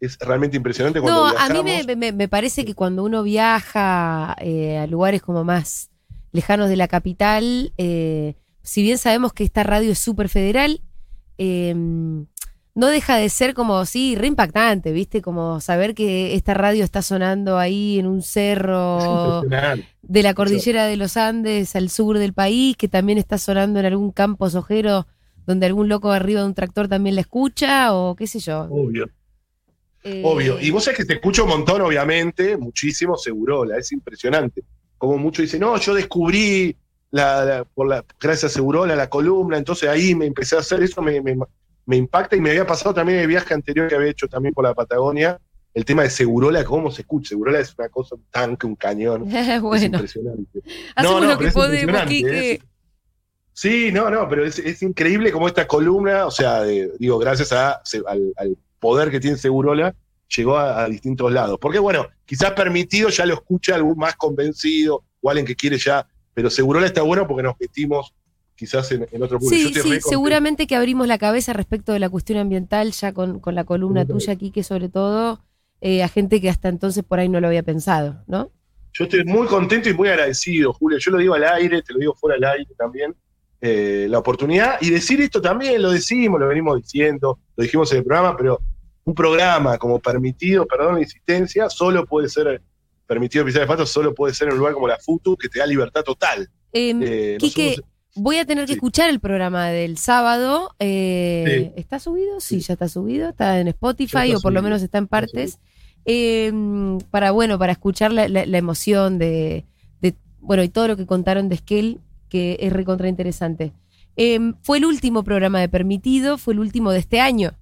es 0.00 0.16
realmente 0.20 0.56
impresionante 0.56 1.00
cuando 1.00 1.24
No, 1.26 1.36
a 1.38 1.48
mí 1.48 1.62
me, 1.64 1.96
me- 1.96 2.12
me 2.12 2.28
parece 2.28 2.64
que 2.64 2.74
cuando 2.74 3.02
uno 3.04 3.22
viaja 3.24 4.36
eh, 4.40 4.78
a 4.78 4.86
lugares 4.86 5.22
como 5.22 5.42
más 5.44 5.90
lejanos 6.32 6.68
de 6.68 6.76
la 6.76 6.86
capital, 6.88 7.72
eh, 7.78 8.36
si 8.62 8.82
bien 8.82 8.96
sabemos 8.98 9.32
que 9.32 9.42
esta 9.44 9.64
radio 9.64 9.90
es 9.92 9.98
súper 9.98 10.28
federal, 10.28 10.80
eh, 11.38 11.74
no 12.78 12.86
deja 12.86 13.16
de 13.16 13.28
ser 13.28 13.54
como, 13.54 13.84
sí, 13.86 14.14
re 14.14 14.28
impactante, 14.28 14.92
¿viste? 14.92 15.20
Como 15.20 15.60
saber 15.60 15.96
que 15.96 16.36
esta 16.36 16.54
radio 16.54 16.84
está 16.84 17.02
sonando 17.02 17.58
ahí 17.58 17.98
en 17.98 18.06
un 18.06 18.22
cerro 18.22 19.42
de 20.02 20.22
la 20.22 20.34
cordillera 20.34 20.86
de 20.86 20.96
los 20.96 21.16
Andes 21.16 21.74
al 21.74 21.90
sur 21.90 22.18
del 22.18 22.34
país, 22.34 22.76
que 22.76 22.86
también 22.86 23.18
está 23.18 23.36
sonando 23.36 23.80
en 23.80 23.86
algún 23.86 24.12
campo 24.12 24.48
sojero 24.48 25.08
donde 25.44 25.66
algún 25.66 25.88
loco 25.88 26.12
arriba 26.12 26.42
de 26.42 26.46
un 26.46 26.54
tractor 26.54 26.88
también 26.88 27.14
la 27.16 27.22
escucha, 27.22 27.94
o 27.94 28.14
qué 28.14 28.26
sé 28.26 28.38
yo. 28.38 28.68
Obvio, 28.70 29.08
Eh, 30.04 30.22
obvio. 30.24 30.60
Y 30.60 30.70
vos 30.70 30.84
sabés 30.84 30.98
que 30.98 31.04
te 31.04 31.14
escucho 31.14 31.44
un 31.44 31.50
montón, 31.50 31.80
obviamente, 31.80 32.56
muchísimo 32.56 33.16
Segurola, 33.16 33.76
es 33.78 33.90
impresionante. 33.90 34.62
Como 34.98 35.18
muchos 35.18 35.42
dicen, 35.42 35.60
no, 35.62 35.76
yo 35.78 35.94
descubrí 35.94 36.76
la, 37.10 37.44
la- 37.44 37.64
por 37.64 37.88
la, 37.88 38.04
gracias 38.20 38.52
a 38.52 38.54
Segurola 38.54 38.94
la 38.96 39.08
columna, 39.10 39.56
entonces 39.56 39.88
ahí 39.88 40.14
me 40.14 40.26
empecé 40.26 40.56
a 40.56 40.60
hacer 40.60 40.82
eso, 40.82 41.00
me, 41.02 41.20
me- 41.20 41.36
me 41.86 41.96
impacta 41.96 42.36
y 42.36 42.40
me 42.40 42.50
había 42.50 42.66
pasado 42.66 42.92
también 42.94 43.18
el 43.20 43.26
viaje 43.26 43.54
anterior 43.54 43.88
que 43.88 43.94
había 43.94 44.10
hecho 44.10 44.28
también 44.28 44.52
por 44.52 44.64
la 44.64 44.74
Patagonia, 44.74 45.40
el 45.72 45.84
tema 45.84 46.02
de 46.02 46.10
Segurola, 46.10 46.64
cómo 46.64 46.90
se 46.90 47.02
escucha. 47.02 47.30
Segurola 47.30 47.60
es 47.60 47.74
una 47.78 47.88
cosa, 47.88 48.14
un 48.16 48.24
tanque, 48.30 48.66
un 48.66 48.76
cañón. 48.76 49.24
Es 49.34 49.60
bueno, 49.62 49.84
impresionante. 49.86 50.60
hacemos 50.94 51.20
no, 51.22 51.26
lo 51.26 51.26
pero 51.28 51.38
que 51.38 51.46
es 51.46 51.54
podemos, 51.54 52.02
Quique. 52.02 52.52
es- 52.52 52.60
Sí, 53.52 53.90
no, 53.90 54.08
no, 54.08 54.28
pero 54.28 54.44
es, 54.44 54.58
es 54.60 54.82
increíble 54.82 55.32
como 55.32 55.48
esta 55.48 55.66
columna, 55.66 56.26
o 56.26 56.30
sea, 56.30 56.60
de- 56.62 56.92
digo, 56.98 57.18
gracias 57.18 57.50
a, 57.52 57.82
al 58.06 58.56
poder 58.78 59.10
que 59.10 59.18
tiene 59.18 59.36
Segurola, 59.36 59.94
llegó 60.36 60.56
a, 60.56 60.84
a 60.84 60.88
distintos 60.88 61.32
lados. 61.32 61.58
Porque, 61.60 61.78
bueno, 61.80 62.06
quizás 62.24 62.52
permitido 62.52 63.08
ya 63.08 63.26
lo 63.26 63.34
escucha 63.34 63.74
algún 63.74 63.96
más 63.98 64.14
convencido 64.14 65.02
o 65.20 65.30
alguien 65.30 65.44
que 65.46 65.56
quiere 65.56 65.76
ya, 65.78 66.06
pero 66.38 66.50
Segurola 66.50 66.86
está 66.86 67.02
bueno 67.02 67.26
porque 67.26 67.42
nos 67.42 67.56
metimos 67.58 68.14
quizás 68.54 68.92
en, 68.92 69.08
en 69.10 69.22
otro 69.24 69.40
punto. 69.40 69.52
Sí, 69.56 69.74
sí, 69.74 70.00
seguramente 70.00 70.68
que 70.68 70.76
abrimos 70.76 71.08
la 71.08 71.18
cabeza 71.18 71.52
respecto 71.52 71.92
de 71.92 71.98
la 71.98 72.08
cuestión 72.08 72.38
ambiental 72.38 72.92
ya 72.92 73.12
con, 73.12 73.40
con 73.40 73.56
la 73.56 73.64
columna 73.64 74.04
tuya, 74.06 74.36
Quique, 74.36 74.62
sobre 74.62 74.88
todo, 74.88 75.40
eh, 75.80 76.04
a 76.04 76.06
gente 76.06 76.40
que 76.40 76.48
hasta 76.48 76.68
entonces 76.68 77.02
por 77.02 77.18
ahí 77.18 77.28
no 77.28 77.40
lo 77.40 77.48
había 77.48 77.64
pensado, 77.64 78.22
¿no? 78.28 78.52
Yo 78.92 79.06
estoy 79.06 79.24
muy 79.24 79.48
contento 79.48 79.88
y 79.88 79.94
muy 79.94 80.10
agradecido, 80.10 80.72
Julio. 80.72 80.98
Yo 80.98 81.10
lo 81.10 81.18
digo 81.18 81.34
al 81.34 81.42
aire, 81.42 81.82
te 81.82 81.92
lo 81.92 81.98
digo 81.98 82.14
fuera 82.14 82.36
del 82.36 82.44
aire 82.44 82.70
también. 82.78 83.16
eh, 83.60 84.06
la 84.08 84.18
oportunidad 84.18 84.78
y 84.80 84.90
decir 84.90 85.20
esto 85.20 85.40
también, 85.40 85.82
lo 85.82 85.90
decimos, 85.90 86.38
lo 86.40 86.46
venimos 86.48 86.80
diciendo, 86.80 87.38
lo 87.56 87.62
dijimos 87.62 87.90
en 87.92 87.98
el 87.98 88.04
programa, 88.04 88.36
pero 88.36 88.60
un 89.04 89.14
programa 89.14 89.78
como 89.78 89.98
permitido, 89.98 90.66
perdón 90.66 90.96
la 90.96 91.00
insistencia, 91.00 91.68
solo 91.68 92.06
puede 92.06 92.28
ser 92.28 92.62
permitido 93.08 93.44
pisar 93.44 93.62
el 93.62 93.68
pato, 93.68 93.84
solo 93.86 94.14
puede 94.14 94.34
ser 94.34 94.46
en 94.48 94.52
un 94.52 94.58
lugar 94.60 94.74
como 94.74 94.86
la 94.86 94.98
FUTU 94.98 95.36
que 95.36 95.48
te 95.48 95.58
da 95.58 95.66
libertad 95.66 96.02
total. 96.04 96.48
Eh, 96.72 96.94
Eh, 97.02 97.36
Quique, 97.40 97.70
nosotros- 97.70 97.90
voy 98.14 98.36
a 98.36 98.44
tener 98.44 98.64
que 98.66 98.74
sí. 98.74 98.76
escuchar 98.76 99.10
el 99.10 99.18
programa 99.18 99.68
del 99.68 99.98
sábado. 99.98 100.74
eh, 100.78 101.72
Sí. 101.74 101.80
¿Está 101.80 101.98
subido? 101.98 102.38
Sí, 102.40 102.60
Sí. 102.60 102.66
ya 102.68 102.74
está 102.74 102.88
subido. 102.88 103.30
Está 103.30 103.58
en 103.58 103.68
Spotify 103.68 104.26
está 104.26 104.36
o 104.38 104.40
por 104.40 104.52
lo 104.52 104.62
menos 104.62 104.82
está 104.82 104.98
en 104.98 105.06
partes. 105.08 105.58
Eh, 106.04 106.52
para, 107.10 107.30
bueno, 107.32 107.58
para 107.58 107.72
escuchar 107.72 108.12
la, 108.12 108.28
la- 108.28 108.46
la 108.46 108.58
emoción 108.58 109.18
de, 109.18 109.64
de- 110.00 110.14
bueno, 110.40 110.62
y 110.62 110.68
todo 110.68 110.86
lo 110.88 110.96
que 110.96 111.06
contaron 111.06 111.48
de 111.48 111.56
Esquel, 111.56 112.00
que 112.28 112.56
es 112.60 112.72
recontra 112.72 113.08
interesante. 113.08 113.72
Eh, 114.16 114.38
fue 114.62 114.78
el 114.78 114.84
último 114.84 115.22
programa 115.24 115.60
de 115.60 115.68
Permitido, 115.68 116.38
fue 116.38 116.52
el 116.54 116.60
último 116.60 116.92
de 116.92 116.98
este 116.98 117.20
año. 117.20 117.52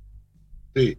sí. 0.75 0.99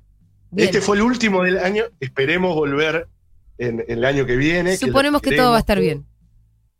Bien. 0.50 0.70
Este 0.70 0.80
fue 0.80 0.96
el 0.96 1.04
último 1.04 1.44
del 1.44 1.58
año, 1.58 1.84
esperemos 2.00 2.56
volver 2.56 3.10
en, 3.58 3.80
en 3.82 3.98
el 3.98 4.06
año 4.06 4.26
que 4.26 4.36
viene. 4.36 4.78
Suponemos 4.78 5.22
que 5.22 5.36
todo 5.36 5.52
va 5.52 5.58
a 5.58 5.60
estar 5.60 5.80
bien. 5.80 6.06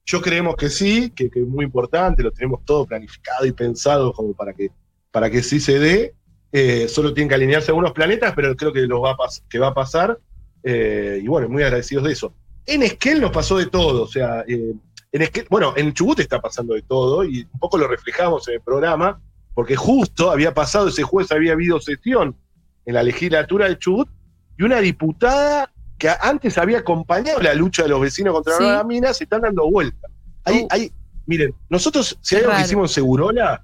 Yo 0.06 0.22
creemos 0.22 0.56
que 0.56 0.70
sí, 0.70 1.10
que, 1.10 1.30
que 1.30 1.42
es 1.42 1.48
muy 1.48 1.66
importante, 1.66 2.24
lo 2.24 2.32
tenemos 2.32 2.64
todo 2.64 2.86
planificado 2.86 3.46
y 3.46 3.52
pensado 3.52 4.14
como 4.14 4.34
para 4.34 4.54
que, 4.54 4.72
para 5.12 5.30
que 5.30 5.44
sí 5.44 5.60
se 5.60 5.80
dé. 5.80 6.14
Eh, 6.54 6.88
solo 6.88 7.14
tienen 7.14 7.28
que 7.28 7.36
alinearse 7.36 7.72
algunos 7.72 7.92
planetas, 7.92 8.34
pero 8.34 8.56
creo 8.56 8.72
que, 8.72 8.82
lo 8.82 9.02
va, 9.02 9.12
a 9.12 9.16
que 9.50 9.60
va 9.60 9.68
a 9.68 9.74
pasar. 9.74 10.18
Eh, 10.64 11.20
y 11.22 11.28
bueno, 11.28 11.50
muy 11.50 11.64
agradecidos 11.64 12.06
de 12.06 12.14
eso. 12.14 12.34
En 12.66 12.84
Esquel 12.84 13.20
nos 13.20 13.32
pasó 13.32 13.58
de 13.58 13.68
todo, 13.68 14.04
o 14.04 14.08
sea, 14.08 14.44
eh, 14.48 14.74
en 15.12 15.22
Esquel, 15.22 15.46
bueno, 15.50 15.74
en 15.78 15.94
Chubut 15.94 16.20
está 16.20 16.42
pasando 16.42 16.74
de 16.74 16.82
todo 16.82 17.24
y 17.24 17.48
un 17.52 17.60
poco 17.60 17.78
lo 17.78 17.88
reflejamos 17.88 18.48
en 18.48 18.56
el 18.56 18.62
programa, 18.62 19.22
porque 19.54 19.76
justo 19.76 20.32
había 20.32 20.54
pasado 20.54 20.90
ese 20.90 21.04
jueves, 21.04 21.32
había 21.32 21.54
habido 21.54 21.80
sesión 21.80 22.36
en 22.86 22.94
la 22.94 23.04
legislatura 23.04 23.68
de 23.68 23.78
Chubut 23.78 24.10
y 24.58 24.64
una 24.64 24.80
diputada 24.80 25.72
que 25.98 26.10
antes 26.22 26.58
había 26.58 26.80
acompañado 26.80 27.40
la 27.42 27.54
lucha 27.54 27.84
de 27.84 27.90
los 27.90 28.02
vecinos 28.02 28.34
contra 28.34 28.58
Sí. 28.58 28.64
la 28.64 28.84
mina 28.84 29.14
se 29.14 29.24
están 29.24 29.42
dando 29.42 29.70
vuelta. 29.70 30.08
Hay, 30.44 30.64
Uh. 30.64 30.68
hay- 30.70 30.92
miren, 31.26 31.54
nosotros, 31.70 32.18
si 32.22 32.36
hay 32.36 32.44
algo 32.44 32.56
que 32.56 32.62
hicimos 32.62 32.92
en 32.92 32.96
Segurola, 32.96 33.64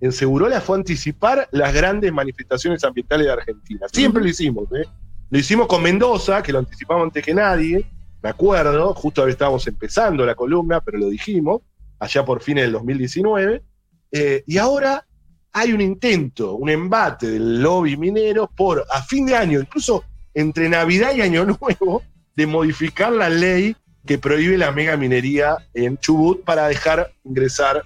en 0.00 0.12
Segurola 0.12 0.60
fue 0.60 0.76
anticipar 0.76 1.48
las 1.52 1.72
grandes 1.72 2.12
manifestaciones 2.12 2.82
ambientales 2.84 3.26
de 3.26 3.32
Argentina. 3.32 3.86
Siempre 3.92 4.22
lo 4.22 4.28
hicimos, 4.28 4.64
¿eh? 4.72 4.84
Lo 5.30 5.38
hicimos 5.38 5.66
con 5.68 5.82
Mendoza, 5.82 6.42
que 6.42 6.52
lo 6.52 6.58
anticipamos 6.58 7.04
antes 7.04 7.24
que 7.24 7.32
nadie, 7.32 7.86
me 8.22 8.28
acuerdo, 8.28 8.92
justo 8.94 9.26
estábamos 9.26 9.66
empezando 9.66 10.26
la 10.26 10.34
columna, 10.34 10.80
pero 10.80 10.98
lo 10.98 11.08
dijimos, 11.08 11.62
allá 11.98 12.24
por 12.24 12.42
fines 12.42 12.64
del 12.64 12.72
2019. 12.72 13.62
Eh, 14.10 14.42
y 14.46 14.58
ahora 14.58 15.06
hay 15.52 15.72
un 15.72 15.80
intento, 15.80 16.54
un 16.54 16.68
embate 16.68 17.30
del 17.30 17.62
lobby 17.62 17.96
minero 17.96 18.50
por, 18.54 18.84
a 18.90 19.02
fin 19.02 19.24
de 19.26 19.36
año, 19.36 19.60
incluso 19.60 20.04
entre 20.34 20.68
Navidad 20.68 21.14
y 21.14 21.20
Año 21.20 21.44
Nuevo, 21.44 22.02
de 22.34 22.46
modificar 22.46 23.12
la 23.12 23.28
ley 23.28 23.76
que 24.06 24.18
prohíbe 24.18 24.58
la 24.58 24.72
mega 24.72 24.96
minería 24.96 25.56
en 25.74 25.96
Chubut 25.98 26.42
para 26.44 26.66
dejar 26.68 27.12
ingresar, 27.24 27.82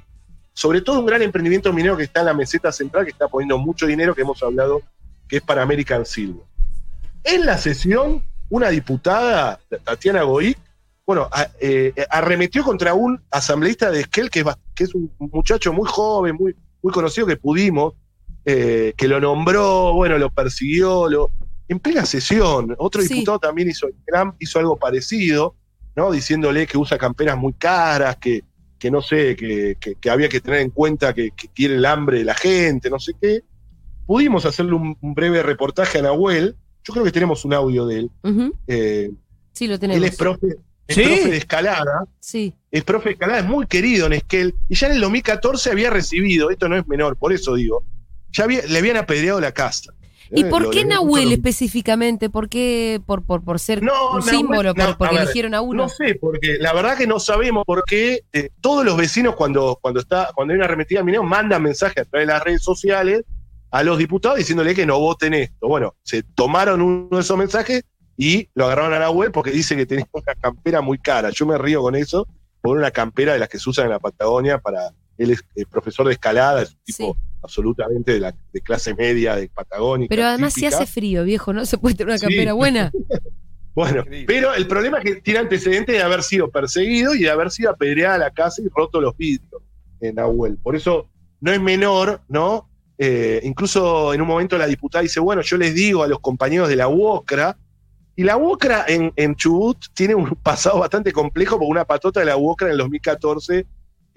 sobre 0.52 0.80
todo 0.80 1.00
un 1.00 1.06
gran 1.06 1.22
emprendimiento 1.22 1.72
minero 1.72 1.96
que 1.96 2.04
está 2.04 2.20
en 2.20 2.26
la 2.26 2.34
meseta 2.34 2.72
central, 2.72 3.04
que 3.04 3.10
está 3.10 3.28
poniendo 3.28 3.58
mucho 3.58 3.86
dinero, 3.86 4.14
que 4.14 4.22
hemos 4.22 4.42
hablado, 4.42 4.82
que 5.28 5.36
es 5.38 5.42
para 5.42 5.62
American 5.62 6.06
Silver. 6.06 6.44
En 7.24 7.44
la 7.44 7.58
sesión, 7.58 8.24
una 8.48 8.70
diputada, 8.70 9.60
Tatiana 9.84 10.22
Goic, 10.22 10.58
bueno, 11.04 11.28
eh, 11.60 11.92
arremetió 12.10 12.64
contra 12.64 12.94
un 12.94 13.22
asambleísta 13.30 13.90
de 13.90 14.00
Esquel, 14.00 14.30
que 14.30 14.44
es, 14.78 14.94
un 14.94 15.10
muchacho 15.18 15.72
muy 15.72 15.88
joven, 15.88 16.36
muy, 16.36 16.56
muy 16.82 16.92
conocido, 16.92 17.26
que 17.26 17.36
pudimos, 17.36 17.94
eh, 18.44 18.94
que 18.96 19.06
lo 19.06 19.20
nombró, 19.20 19.92
bueno, 19.92 20.18
lo 20.18 20.30
persiguió, 20.30 21.08
lo, 21.08 21.30
en 21.68 21.78
plena 21.80 22.04
sesión. 22.06 22.75
Otro 22.78 23.02
Sí. 23.02 23.08
diputado 23.14 23.38
también 23.38 23.68
hizo, 23.68 23.88
Trump 24.06 24.35
hizo 24.38 24.58
algo 24.58 24.76
parecido, 24.76 25.54
¿no? 25.94 26.11
Diciéndole 26.12 26.66
que 26.66 26.78
usa 26.78 26.96
camperas 26.99 27.37
muy 27.37 27.52
caras, 27.54 28.16
que, 28.16 28.42
que 28.78 28.90
no 28.90 29.00
sé, 29.02 29.35
que, 29.37 29.76
que- 29.80 29.94
que 29.96 30.11
había 30.11 30.28
que 30.28 30.40
tener 30.40 30.61
en 30.61 30.70
cuenta 30.70 31.14
que, 31.14 31.30
que 31.30 31.49
quiere 31.49 31.75
el 31.76 31.85
hambre 31.87 32.18
de 32.18 32.25
la 32.25 32.35
gente, 32.35 32.90
no 32.90 32.99
sé 32.99 33.12
qué. 33.20 33.40
Pudimos 34.06 34.44
hacerle 34.46 34.75
un, 34.75 34.96
un 35.00 35.14
breve 35.14 35.42
reportaje 35.42 35.99
a 35.99 36.02
Nahuel. 36.02 36.54
Yo 36.85 36.92
creo 36.92 37.04
que 37.04 37.11
tenemos 37.12 37.44
un 37.44 37.54
audio 37.54 37.87
de 37.87 37.99
él. 38.00 38.11
Eh, 38.68 39.11
Sí, 39.52 39.66
lo 39.66 39.75
él 39.75 39.80
tenemos. 39.80 40.04
es 40.04 40.16
profe, 40.16 40.46
es 40.87 40.94
¿Sí? 40.94 41.02
profe 41.02 41.30
de 41.30 41.37
escalada. 41.38 42.04
Sí. 42.20 42.54
Es 42.70 42.85
profe 42.85 43.08
de 43.08 43.12
escalada, 43.14 43.38
es 43.40 43.46
muy 43.46 43.66
querido 43.66 44.06
en 44.06 44.12
Esquel. 44.12 44.54
Y 44.68 44.75
ya 44.76 44.87
en 44.88 44.92
el 44.92 45.00
2014 45.00 45.70
había 45.70 45.90
recibido, 45.90 46.50
esto 46.50 46.68
no 46.68 46.76
es 46.76 46.87
menor, 46.87 47.16
por 47.16 47.32
eso 47.32 47.54
digo, 47.54 47.82
ya 48.30 48.44
había- 48.44 48.64
le 48.66 48.78
habían 48.78 48.99
apedreado 48.99 49.40
la 49.40 49.50
casa. 49.52 49.92
¿Y 50.30 50.42
Eh, 50.42 50.45
por 50.47 50.71
qué 50.71 50.85
Nahuel 50.85 51.33
específicamente? 51.33 52.30
¿Por 52.30 52.49
qué? 52.49 53.00
Por, 53.06 53.25
por, 53.25 53.42
por 53.45 53.59
ser 53.61 53.83
No, 53.83 54.12
un 54.12 54.21
Nahuel- 54.21 54.30
símbolo, 54.30 54.75
por- 54.75 54.85
no, 54.85 54.99
porque 54.99 55.14
a 55.14 55.18
ver, 55.18 55.23
eligieron 55.25 55.54
a 55.54 55.61
uno. 55.61 55.85
No 55.85 55.88
sé, 55.88 56.14
porque 56.21 56.56
la 56.59 56.73
verdad 56.73 56.97
que 56.97 57.06
no 57.06 57.18
sabemos 57.21 57.64
por 57.64 57.85
qué 57.85 58.23
eh, 58.33 58.50
todos 58.61 58.85
los 58.85 58.97
vecinos 58.97 59.35
cuando, 59.37 59.78
cuando, 59.80 60.00
está, 60.00 60.30
cuando 60.35 60.52
hay 60.52 60.56
una 60.56 60.64
arremetida 60.66 61.02
minero 61.02 61.23
mandan 61.23 61.62
mensajes 61.62 61.99
a 61.99 62.04
través 62.04 62.26
de 62.26 62.33
las 62.33 62.42
redes 62.42 62.62
sociales 62.62 63.23
a 63.71 63.83
los 63.83 63.99
diputados 63.99 64.38
diciéndole 64.38 64.75
que 64.75 64.87
no 64.87 64.99
voten 64.99 65.35
esto. 65.35 65.68
Bueno, 65.68 65.95
se 66.02 66.23
tomaron 66.23 66.80
uno 66.80 67.09
de 67.16 67.21
esos 67.21 67.37
mensajes 67.37 67.83
y 68.16 68.49
lo 68.54 68.64
agarraron 68.66 69.00
a 69.02 69.11
web 69.11 69.30
porque 69.33 69.50
dice 69.50 69.76
que 69.76 69.87
tenía 69.87 70.06
una 70.12 70.35
campera 70.35 70.80
muy 70.80 70.99
cara. 70.99 71.30
Yo 71.30 71.47
me 71.47 71.59
río 71.59 71.83
con 71.83 71.95
eso, 71.95 72.26
por 72.62 72.76
una 72.78 72.90
campera 72.90 73.33
de 73.35 73.38
las 73.38 73.49
que 73.49 73.59
se 73.59 73.68
usan 73.68 73.85
en 73.87 73.90
la 73.92 73.99
Patagonia 73.99 74.59
para. 74.59 74.90
Él 75.18 75.30
es 75.30 75.44
eh, 75.54 75.64
profesor 75.70 76.06
de 76.06 76.12
escalada, 76.12 76.62
es 76.62 76.70
un 76.73 76.78
tipo 76.85 77.14
Sí. 77.14 77.20
absolutamente 77.42 78.12
de, 78.12 78.20
la, 78.20 78.35
de 78.52 78.61
clase 78.61 78.94
media 78.94 79.37
de 79.37 79.49
Patagónica. 79.49 80.08
Pero 80.11 80.25
además 80.26 80.52
si 80.54 80.66
hace 80.66 80.87
frío, 80.87 81.25
viejo, 81.25 81.52
¿no? 81.52 81.64
Se 81.66 81.78
puede 81.78 81.94
tener 81.94 82.08
una 82.11 82.18
Sí. 82.18 82.26
campera 82.26 82.52
buena. 82.52 82.92
Bueno, 83.75 83.99
Increíble. 84.00 84.25
pero 84.26 84.54
el 84.54 84.66
problema 84.66 84.96
es 85.00 85.04
que 85.04 85.14
tiene 85.20 85.40
antecedentes 85.40 85.94
de 85.94 86.02
haber 86.02 86.23
sido 86.23 86.50
perseguido 86.50 87.14
y 87.14 87.25
de 87.25 87.30
haber 87.30 87.50
sido 87.50 87.68
apedreada 87.70 88.16
la 88.16 88.30
casa 88.30 88.62
y 88.62 88.68
roto 88.75 89.02
los 89.02 89.14
vidrios 89.18 89.61
en 90.00 90.14
Nahuel. 90.14 90.56
Por 90.56 90.76
eso 90.76 91.11
no 91.42 91.52
es 91.52 91.61
menor, 91.61 92.23
¿no? 92.26 92.70
Eh, 92.96 93.38
incluso 93.44 94.14
en 94.14 94.23
un 94.23 94.28
momento 94.28 94.56
la 94.56 94.66
diputada 94.66 95.02
dice, 95.02 95.20
bueno, 95.20 95.42
yo 95.42 95.58
les 95.58 95.75
digo 95.75 96.02
a 96.02 96.06
los 96.08 96.20
compañeros 96.20 96.70
de 96.70 96.76
la 96.76 96.88
UOCRA, 96.88 97.58
y 98.16 98.23
la 98.25 98.38
UOCRA 98.38 98.87
en, 98.88 99.12
en 99.14 99.35
Chubut 99.37 99.76
tiene 99.92 100.14
un 100.14 100.25
pasado 100.42 100.78
bastante 100.78 101.12
complejo 101.12 101.58
porque 101.58 101.70
una 101.70 101.85
patota 101.85 102.20
de 102.20 102.26
la 102.26 102.38
UOCRA 102.38 102.68
en 102.68 102.73
el 102.73 102.78
2014 102.78 103.66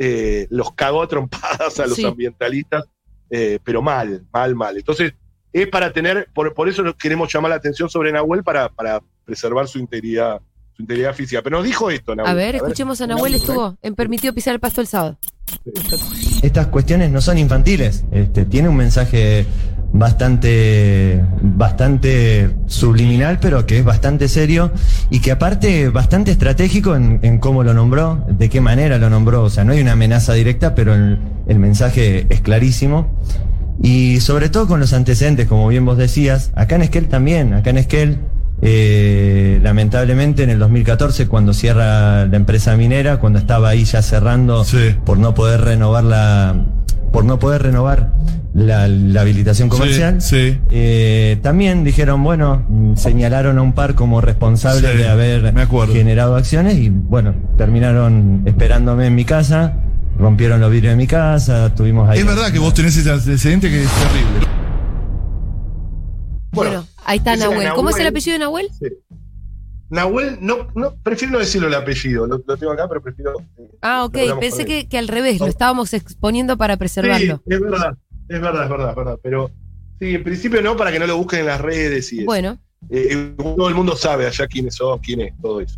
eh, 0.01 0.47
los 0.49 0.73
cagó 0.73 1.03
a 1.03 1.07
trompadas 1.07 1.79
a 1.79 1.85
los 1.85 1.95
Sí. 1.97 2.05
ambientalistas, 2.05 2.85
eh, 3.29 3.59
pero 3.63 3.81
mal, 3.81 4.23
mal, 4.33 4.55
mal. 4.55 4.77
Entonces, 4.77 5.13
es 5.53 5.67
para 5.67 5.91
tener, 5.93 6.29
por, 6.33 6.53
por 6.53 6.69
eso 6.69 6.83
queremos 6.97 7.31
llamar 7.31 7.49
la 7.49 7.55
atención 7.57 7.89
sobre 7.89 8.11
Nahuel 8.11 8.43
para, 8.43 8.69
para 8.69 9.01
preservar 9.25 9.67
su 9.67 9.77
integridad, 9.79 10.39
su 10.73 10.83
integridad 10.83 11.13
física. 11.13 11.41
Pero 11.41 11.57
nos 11.57 11.65
dijo 11.65 11.91
esto, 11.91 12.15
Nahuel. 12.15 12.31
A 12.31 12.33
ver, 12.33 12.55
escuchemos 12.55 13.01
a 13.01 13.07
Nahuel, 13.07 13.35
estuvo 13.35 13.77
en 13.81 13.93
Permitió 13.95 14.33
Pisar 14.33 14.53
el 14.53 14.59
Pasto 14.59 14.81
el 14.81 14.87
sábado. 14.87 15.17
estas 16.41 16.67
cuestiones 16.67 17.11
no 17.11 17.19
son 17.21 17.37
infantiles. 17.37 18.05
Este, 18.11 18.45
tiene 18.45 18.69
un 18.69 18.77
mensaje 18.77 19.45
bastante, 19.93 21.23
bastante 21.41 22.49
subliminal, 22.67 23.39
pero 23.41 23.65
que 23.65 23.79
es 23.79 23.85
bastante 23.85 24.27
serio 24.27 24.71
y 25.09 25.19
que 25.19 25.31
aparte 25.31 25.89
bastante 25.89 26.31
estratégico 26.31 26.95
en, 26.95 27.19
en 27.23 27.39
cómo 27.39 27.63
lo 27.63 27.73
nombró, 27.73 28.23
de 28.29 28.49
qué 28.49 28.61
manera 28.61 28.97
lo 28.97 29.09
nombró. 29.09 29.43
O 29.43 29.49
sea, 29.49 29.63
no 29.63 29.73
hay 29.73 29.81
una 29.81 29.93
amenaza 29.93 30.33
directa, 30.33 30.75
pero 30.75 30.93
el, 30.93 31.17
el 31.47 31.59
mensaje 31.59 32.25
es 32.29 32.41
clarísimo. 32.41 33.07
Y 33.81 34.19
sobre 34.19 34.49
todo 34.49 34.67
con 34.67 34.79
los 34.81 34.91
antecedentes, 34.93 35.47
como 35.47 35.67
bien 35.69 35.85
vos 35.85 35.97
decías, 35.97 36.51
acá 36.55 36.75
en 36.75 36.81
Esquel 36.81 37.07
también, 37.07 37.53
acá 37.53 37.69
en 37.69 37.77
Esquel, 37.77 38.19
eh, 38.61 39.59
lamentablemente 39.63 40.43
en 40.43 40.49
el 40.49 40.59
2014 40.59 41.29
cuando 41.29 41.53
cierra 41.53 42.25
la 42.25 42.35
empresa 42.35 42.75
minera, 42.75 43.17
cuando 43.17 43.39
estaba 43.39 43.69
ahí 43.69 43.85
ya 43.85 44.01
cerrando 44.01 44.65
Sí. 44.65 44.95
por 45.05 45.17
no 45.17 45.33
poder 45.33 45.61
renovar 45.61 46.03
la, 46.03 46.55
por 47.13 47.23
no 47.23 47.39
poder 47.39 47.63
renovar 47.63 48.11
la, 48.53 48.87
la 48.87 49.21
habilitación 49.21 49.69
comercial, 49.69 50.21
Sí, 50.21 50.51
sí. 50.53 50.59
eh, 50.71 51.37
también 51.43 51.83
dijeron, 51.83 52.23
bueno, 52.23 52.65
señalaron 52.95 53.57
a 53.57 53.61
un 53.61 53.73
par 53.73 53.93
como 53.95 54.21
responsables 54.21 54.91
Sí, 54.91 54.97
de 54.97 55.07
haber 55.07 55.53
generado 55.91 56.35
acciones 56.35 56.77
y 56.77 56.89
bueno, 56.89 57.35
terminaron 57.57 58.41
esperándome 58.45 59.05
en 59.07 59.15
mi 59.15 59.23
casa, 59.25 59.75
rompieron 60.17 60.59
los 60.61 60.71
vidrios 60.71 60.93
de 60.93 60.97
mi 60.97 61.07
casa, 61.07 61.73
tuvimos 61.75 62.09
ahí. 62.09 62.19
Es 62.19 62.25
verdad 62.25 62.51
que 62.51 62.59
vos 62.59 62.73
tenés 62.73 62.97
ese 62.97 63.11
antecedente 63.11 63.69
que 63.69 63.83
es 63.83 63.89
terrible. 63.89 64.47
Bueno, 66.51 66.85
ahí 67.05 67.17
está 67.19 67.35
Nahuel. 67.35 67.69
¿Cómo 67.75 67.89
es 67.91 67.99
el 67.99 68.07
apellido 68.07 68.33
de 68.33 68.39
Nahuel? 68.39 68.67
Sí. 68.79 68.87
Nahuel, 69.91 70.37
no, 70.41 70.67
no, 70.75 70.95
prefiero 71.01 71.33
no 71.33 71.39
decirlo 71.39 71.67
el 71.67 71.73
apellido, 71.73 72.27
lo, 72.27 72.43
lo 72.45 72.57
tengo 72.57 72.71
acá, 72.73 72.87
pero 72.87 73.01
prefiero. 73.01 73.31
eh, 73.57 73.69
Ah, 73.81 74.03
ok. 74.05 74.17
Pensé 74.39 74.65
que, 74.65 74.87
que 74.87 74.97
al 74.99 75.07
revés, 75.07 75.39
lo 75.39 75.45
No. 75.45 75.49
estábamos 75.49 75.93
exponiendo 75.93 76.57
para 76.57 76.77
preservarlo. 76.77 77.41
Sí, 77.47 77.53
es 77.53 77.59
verdad, 77.59 77.95
es 78.29 78.41
verdad, 78.41 78.63
es 78.63 78.69
verdad, 78.69 78.89
es 78.91 78.95
verdad. 78.95 79.19
Pero 79.21 79.51
sí, 79.99 80.15
en 80.15 80.23
principio 80.23 80.61
no, 80.61 80.77
para 80.77 80.91
que 80.91 80.99
no 80.99 81.07
lo 81.07 81.17
busquen 81.17 81.41
en 81.41 81.47
las 81.47 81.59
redes 81.59 82.13
y 82.13 82.19
eso. 82.19 82.25
Bueno, 82.25 82.57
Eh, 82.89 83.33
todo 83.37 83.67
el 83.67 83.75
mundo 83.75 83.95
sabe 83.95 84.25
allá 84.25 84.47
quiénes 84.47 84.75
son, 84.75 84.99
quién 84.99 85.21
es, 85.21 85.33
todo 85.41 85.59
eso. 85.59 85.77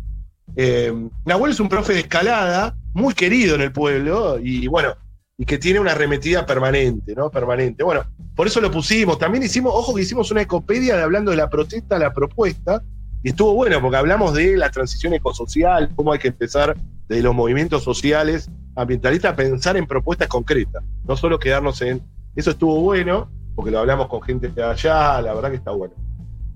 Eh, 0.54 0.92
Nahuel 1.24 1.52
es 1.52 1.60
un 1.60 1.68
profe 1.68 1.94
de 1.94 2.00
escalada, 2.00 2.76
muy 2.92 3.14
querido 3.14 3.56
en 3.56 3.62
el 3.62 3.72
pueblo, 3.72 4.38
y 4.38 4.68
bueno, 4.68 4.94
y 5.36 5.44
que 5.44 5.58
tiene 5.58 5.80
una 5.80 5.92
arremetida 5.92 6.46
permanente, 6.46 7.14
¿no? 7.16 7.30
Permanente. 7.30 7.82
Bueno, 7.82 8.04
por 8.36 8.46
eso 8.46 8.60
lo 8.60 8.70
pusimos. 8.70 9.18
También 9.18 9.42
hicimos, 9.42 9.72
ojo 9.74 9.94
que 9.94 10.02
hicimos 10.02 10.30
una 10.30 10.42
ecopedia 10.42 10.96
de 10.96 11.02
hablando 11.02 11.30
de 11.30 11.38
la 11.38 11.50
protesta 11.50 11.96
a 11.96 11.98
la 11.98 12.12
propuesta, 12.12 12.82
y 13.24 13.30
estuvo 13.30 13.54
bueno, 13.54 13.80
porque 13.80 13.96
hablamos 13.96 14.34
de 14.34 14.56
la 14.56 14.70
transición 14.70 15.14
ecosocial, 15.14 15.90
cómo 15.96 16.12
hay 16.12 16.18
que 16.18 16.28
empezar 16.28 16.76
de 17.08 17.22
los 17.22 17.34
movimientos 17.34 17.82
sociales 17.82 18.48
ambientalistas 18.76 19.32
a 19.32 19.36
pensar 19.36 19.76
en 19.76 19.86
propuestas 19.86 20.28
concretas, 20.28 20.84
no 21.04 21.16
solo 21.16 21.38
quedarnos 21.38 21.82
en. 21.82 22.00
Eso 22.34 22.50
estuvo 22.50 22.80
bueno, 22.80 23.30
porque 23.54 23.70
lo 23.70 23.80
hablamos 23.80 24.08
con 24.08 24.22
gente 24.22 24.48
de 24.48 24.62
allá, 24.62 25.20
la 25.20 25.34
verdad 25.34 25.50
que 25.50 25.56
está 25.56 25.70
bueno. 25.72 25.94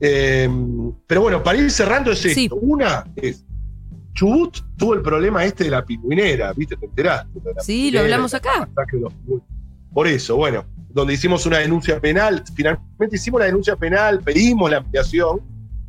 Eh, 0.00 0.48
pero 1.06 1.22
bueno, 1.22 1.42
para 1.42 1.58
ir 1.58 1.70
cerrando 1.70 2.12
es 2.12 2.24
esto. 2.24 2.56
Una 2.56 3.04
es, 3.16 3.44
Chubut 4.14 4.58
tuvo 4.76 4.94
el 4.94 5.02
problema 5.02 5.44
este 5.44 5.64
de 5.64 5.70
la 5.70 5.84
pingüinera, 5.84 6.52
¿viste? 6.54 6.76
¿Te 6.76 6.86
enteraste? 6.86 7.38
Sí, 7.60 7.90
lo 7.90 8.00
hablamos 8.00 8.32
acá. 8.34 8.68
Por 9.92 10.06
eso, 10.06 10.36
bueno, 10.36 10.64
donde 10.90 11.14
hicimos 11.14 11.44
una 11.46 11.58
denuncia 11.58 12.00
penal, 12.00 12.42
finalmente 12.54 13.16
hicimos 13.16 13.40
la 13.40 13.46
denuncia 13.46 13.76
penal, 13.76 14.20
pedimos 14.20 14.70
la 14.70 14.78
ampliación 14.78 15.40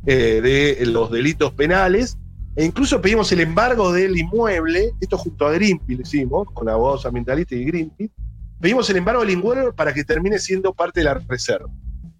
eh, 0.06 0.40
de 0.42 0.86
los 0.86 1.10
delitos 1.10 1.52
penales, 1.52 2.18
e 2.54 2.64
incluso 2.64 3.00
pedimos 3.00 3.30
el 3.32 3.40
embargo 3.40 3.92
del 3.92 4.18
inmueble, 4.18 4.92
esto 5.00 5.16
junto 5.16 5.46
a 5.46 5.52
Greenpeace 5.52 5.94
lo 5.94 6.02
hicimos, 6.02 6.48
con 6.52 6.68
abogados 6.68 7.06
ambientalistas 7.06 7.58
y 7.58 7.64
Greenpeace, 7.64 8.12
pedimos 8.60 8.88
el 8.90 8.96
embargo 8.96 9.20
del 9.22 9.30
inmueble 9.30 9.72
para 9.72 9.92
que 9.94 10.04
termine 10.04 10.38
siendo 10.38 10.72
parte 10.74 11.00
de 11.00 11.04
la 11.04 11.14
reserva. 11.14 11.68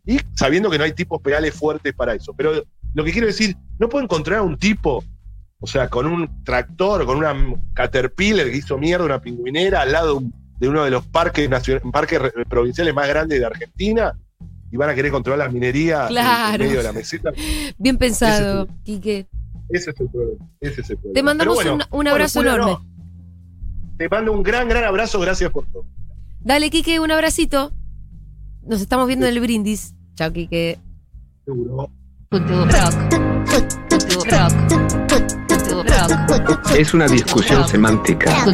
Y 0.07 0.19
sabiendo 0.35 0.71
que 0.71 0.79
no 0.79 0.85
hay 0.85 0.93
tipos 0.93 1.21
penales 1.21 1.55
fuertes 1.55 1.93
para 1.95 2.15
eso. 2.15 2.33
Pero 2.35 2.65
lo 2.95 3.05
que 3.05 3.13
quiero 3.13 3.27
decir, 3.27 3.57
no 3.79 3.89
puedo 3.89 4.03
encontrar 4.05 4.41
un 4.41 4.57
tipo, 4.57 5.05
o 5.61 5.67
sea, 5.67 5.89
con 5.91 6.07
un 6.07 6.43
tractor, 6.45 7.05
con 7.05 7.19
una 7.19 7.35
caterpillar 7.75 8.47
que 8.51 8.57
hizo 8.57 8.79
mierda 8.79 9.05
una 9.05 9.21
pingüinera 9.21 9.83
al 9.83 9.93
lado 9.93 10.07
de 10.09 10.13
un- 10.15 10.35
de 10.59 10.69
uno 10.69 10.83
de 10.85 10.91
los 10.91 11.07
parques, 11.07 11.49
parques 11.93 12.21
provinciales 12.49 12.93
más 12.95 13.07
grandes 13.07 13.39
de 13.39 13.47
Argentina 13.47 14.19
y 14.73 14.77
van 14.77 14.91
a 14.91 14.95
querer 14.95 15.13
controlar 15.13 15.39
las 15.47 15.53
minerías 15.53 16.03
en- 16.09 16.17
Claro. 16.17 16.55
en 16.55 16.61
medio 16.69 16.79
de 16.79 16.85
la 16.85 16.93
meseta. 16.93 17.31
bien 17.79 17.97
pensado, 17.99 18.63
Ese 18.65 18.73
Quique. 18.83 19.27
Ese 19.69 19.91
es 19.91 20.01
el 20.01 20.09
problema. 20.11 20.47
Ese 20.61 20.81
es 20.81 20.91
el 20.91 20.97
problema. 20.97 21.15
Te 21.15 21.23
mandamos 21.23 21.55
bueno, 21.55 21.75
un, 21.75 21.83
un 22.01 22.09
abrazo 22.09 22.39
bueno, 22.41 22.55
enorme. 22.55 22.73
no. 22.73 23.97
Te 23.99 24.09
mando 24.09 24.33
un 24.33 24.43
gran, 24.43 24.69
gran 24.69 24.85
abrazo. 24.85 25.21
Gracias 25.21 25.51
por 25.51 25.67
todo. 25.67 25.85
Dale, 26.49 26.71
Quique, 26.71 26.99
un 26.99 27.11
abracito. 27.11 27.73
Nos 28.63 28.81
estamos 28.81 29.07
viendo 29.07 29.27
en 29.27 29.35
el 29.35 29.41
brindis. 29.41 29.95
Chao, 30.15 30.33
Quique. 30.33 30.79
Seguro. 31.45 31.91
Es 36.75 36.95
una 36.95 37.07
discusión 37.07 37.69
semántica. 37.69 38.47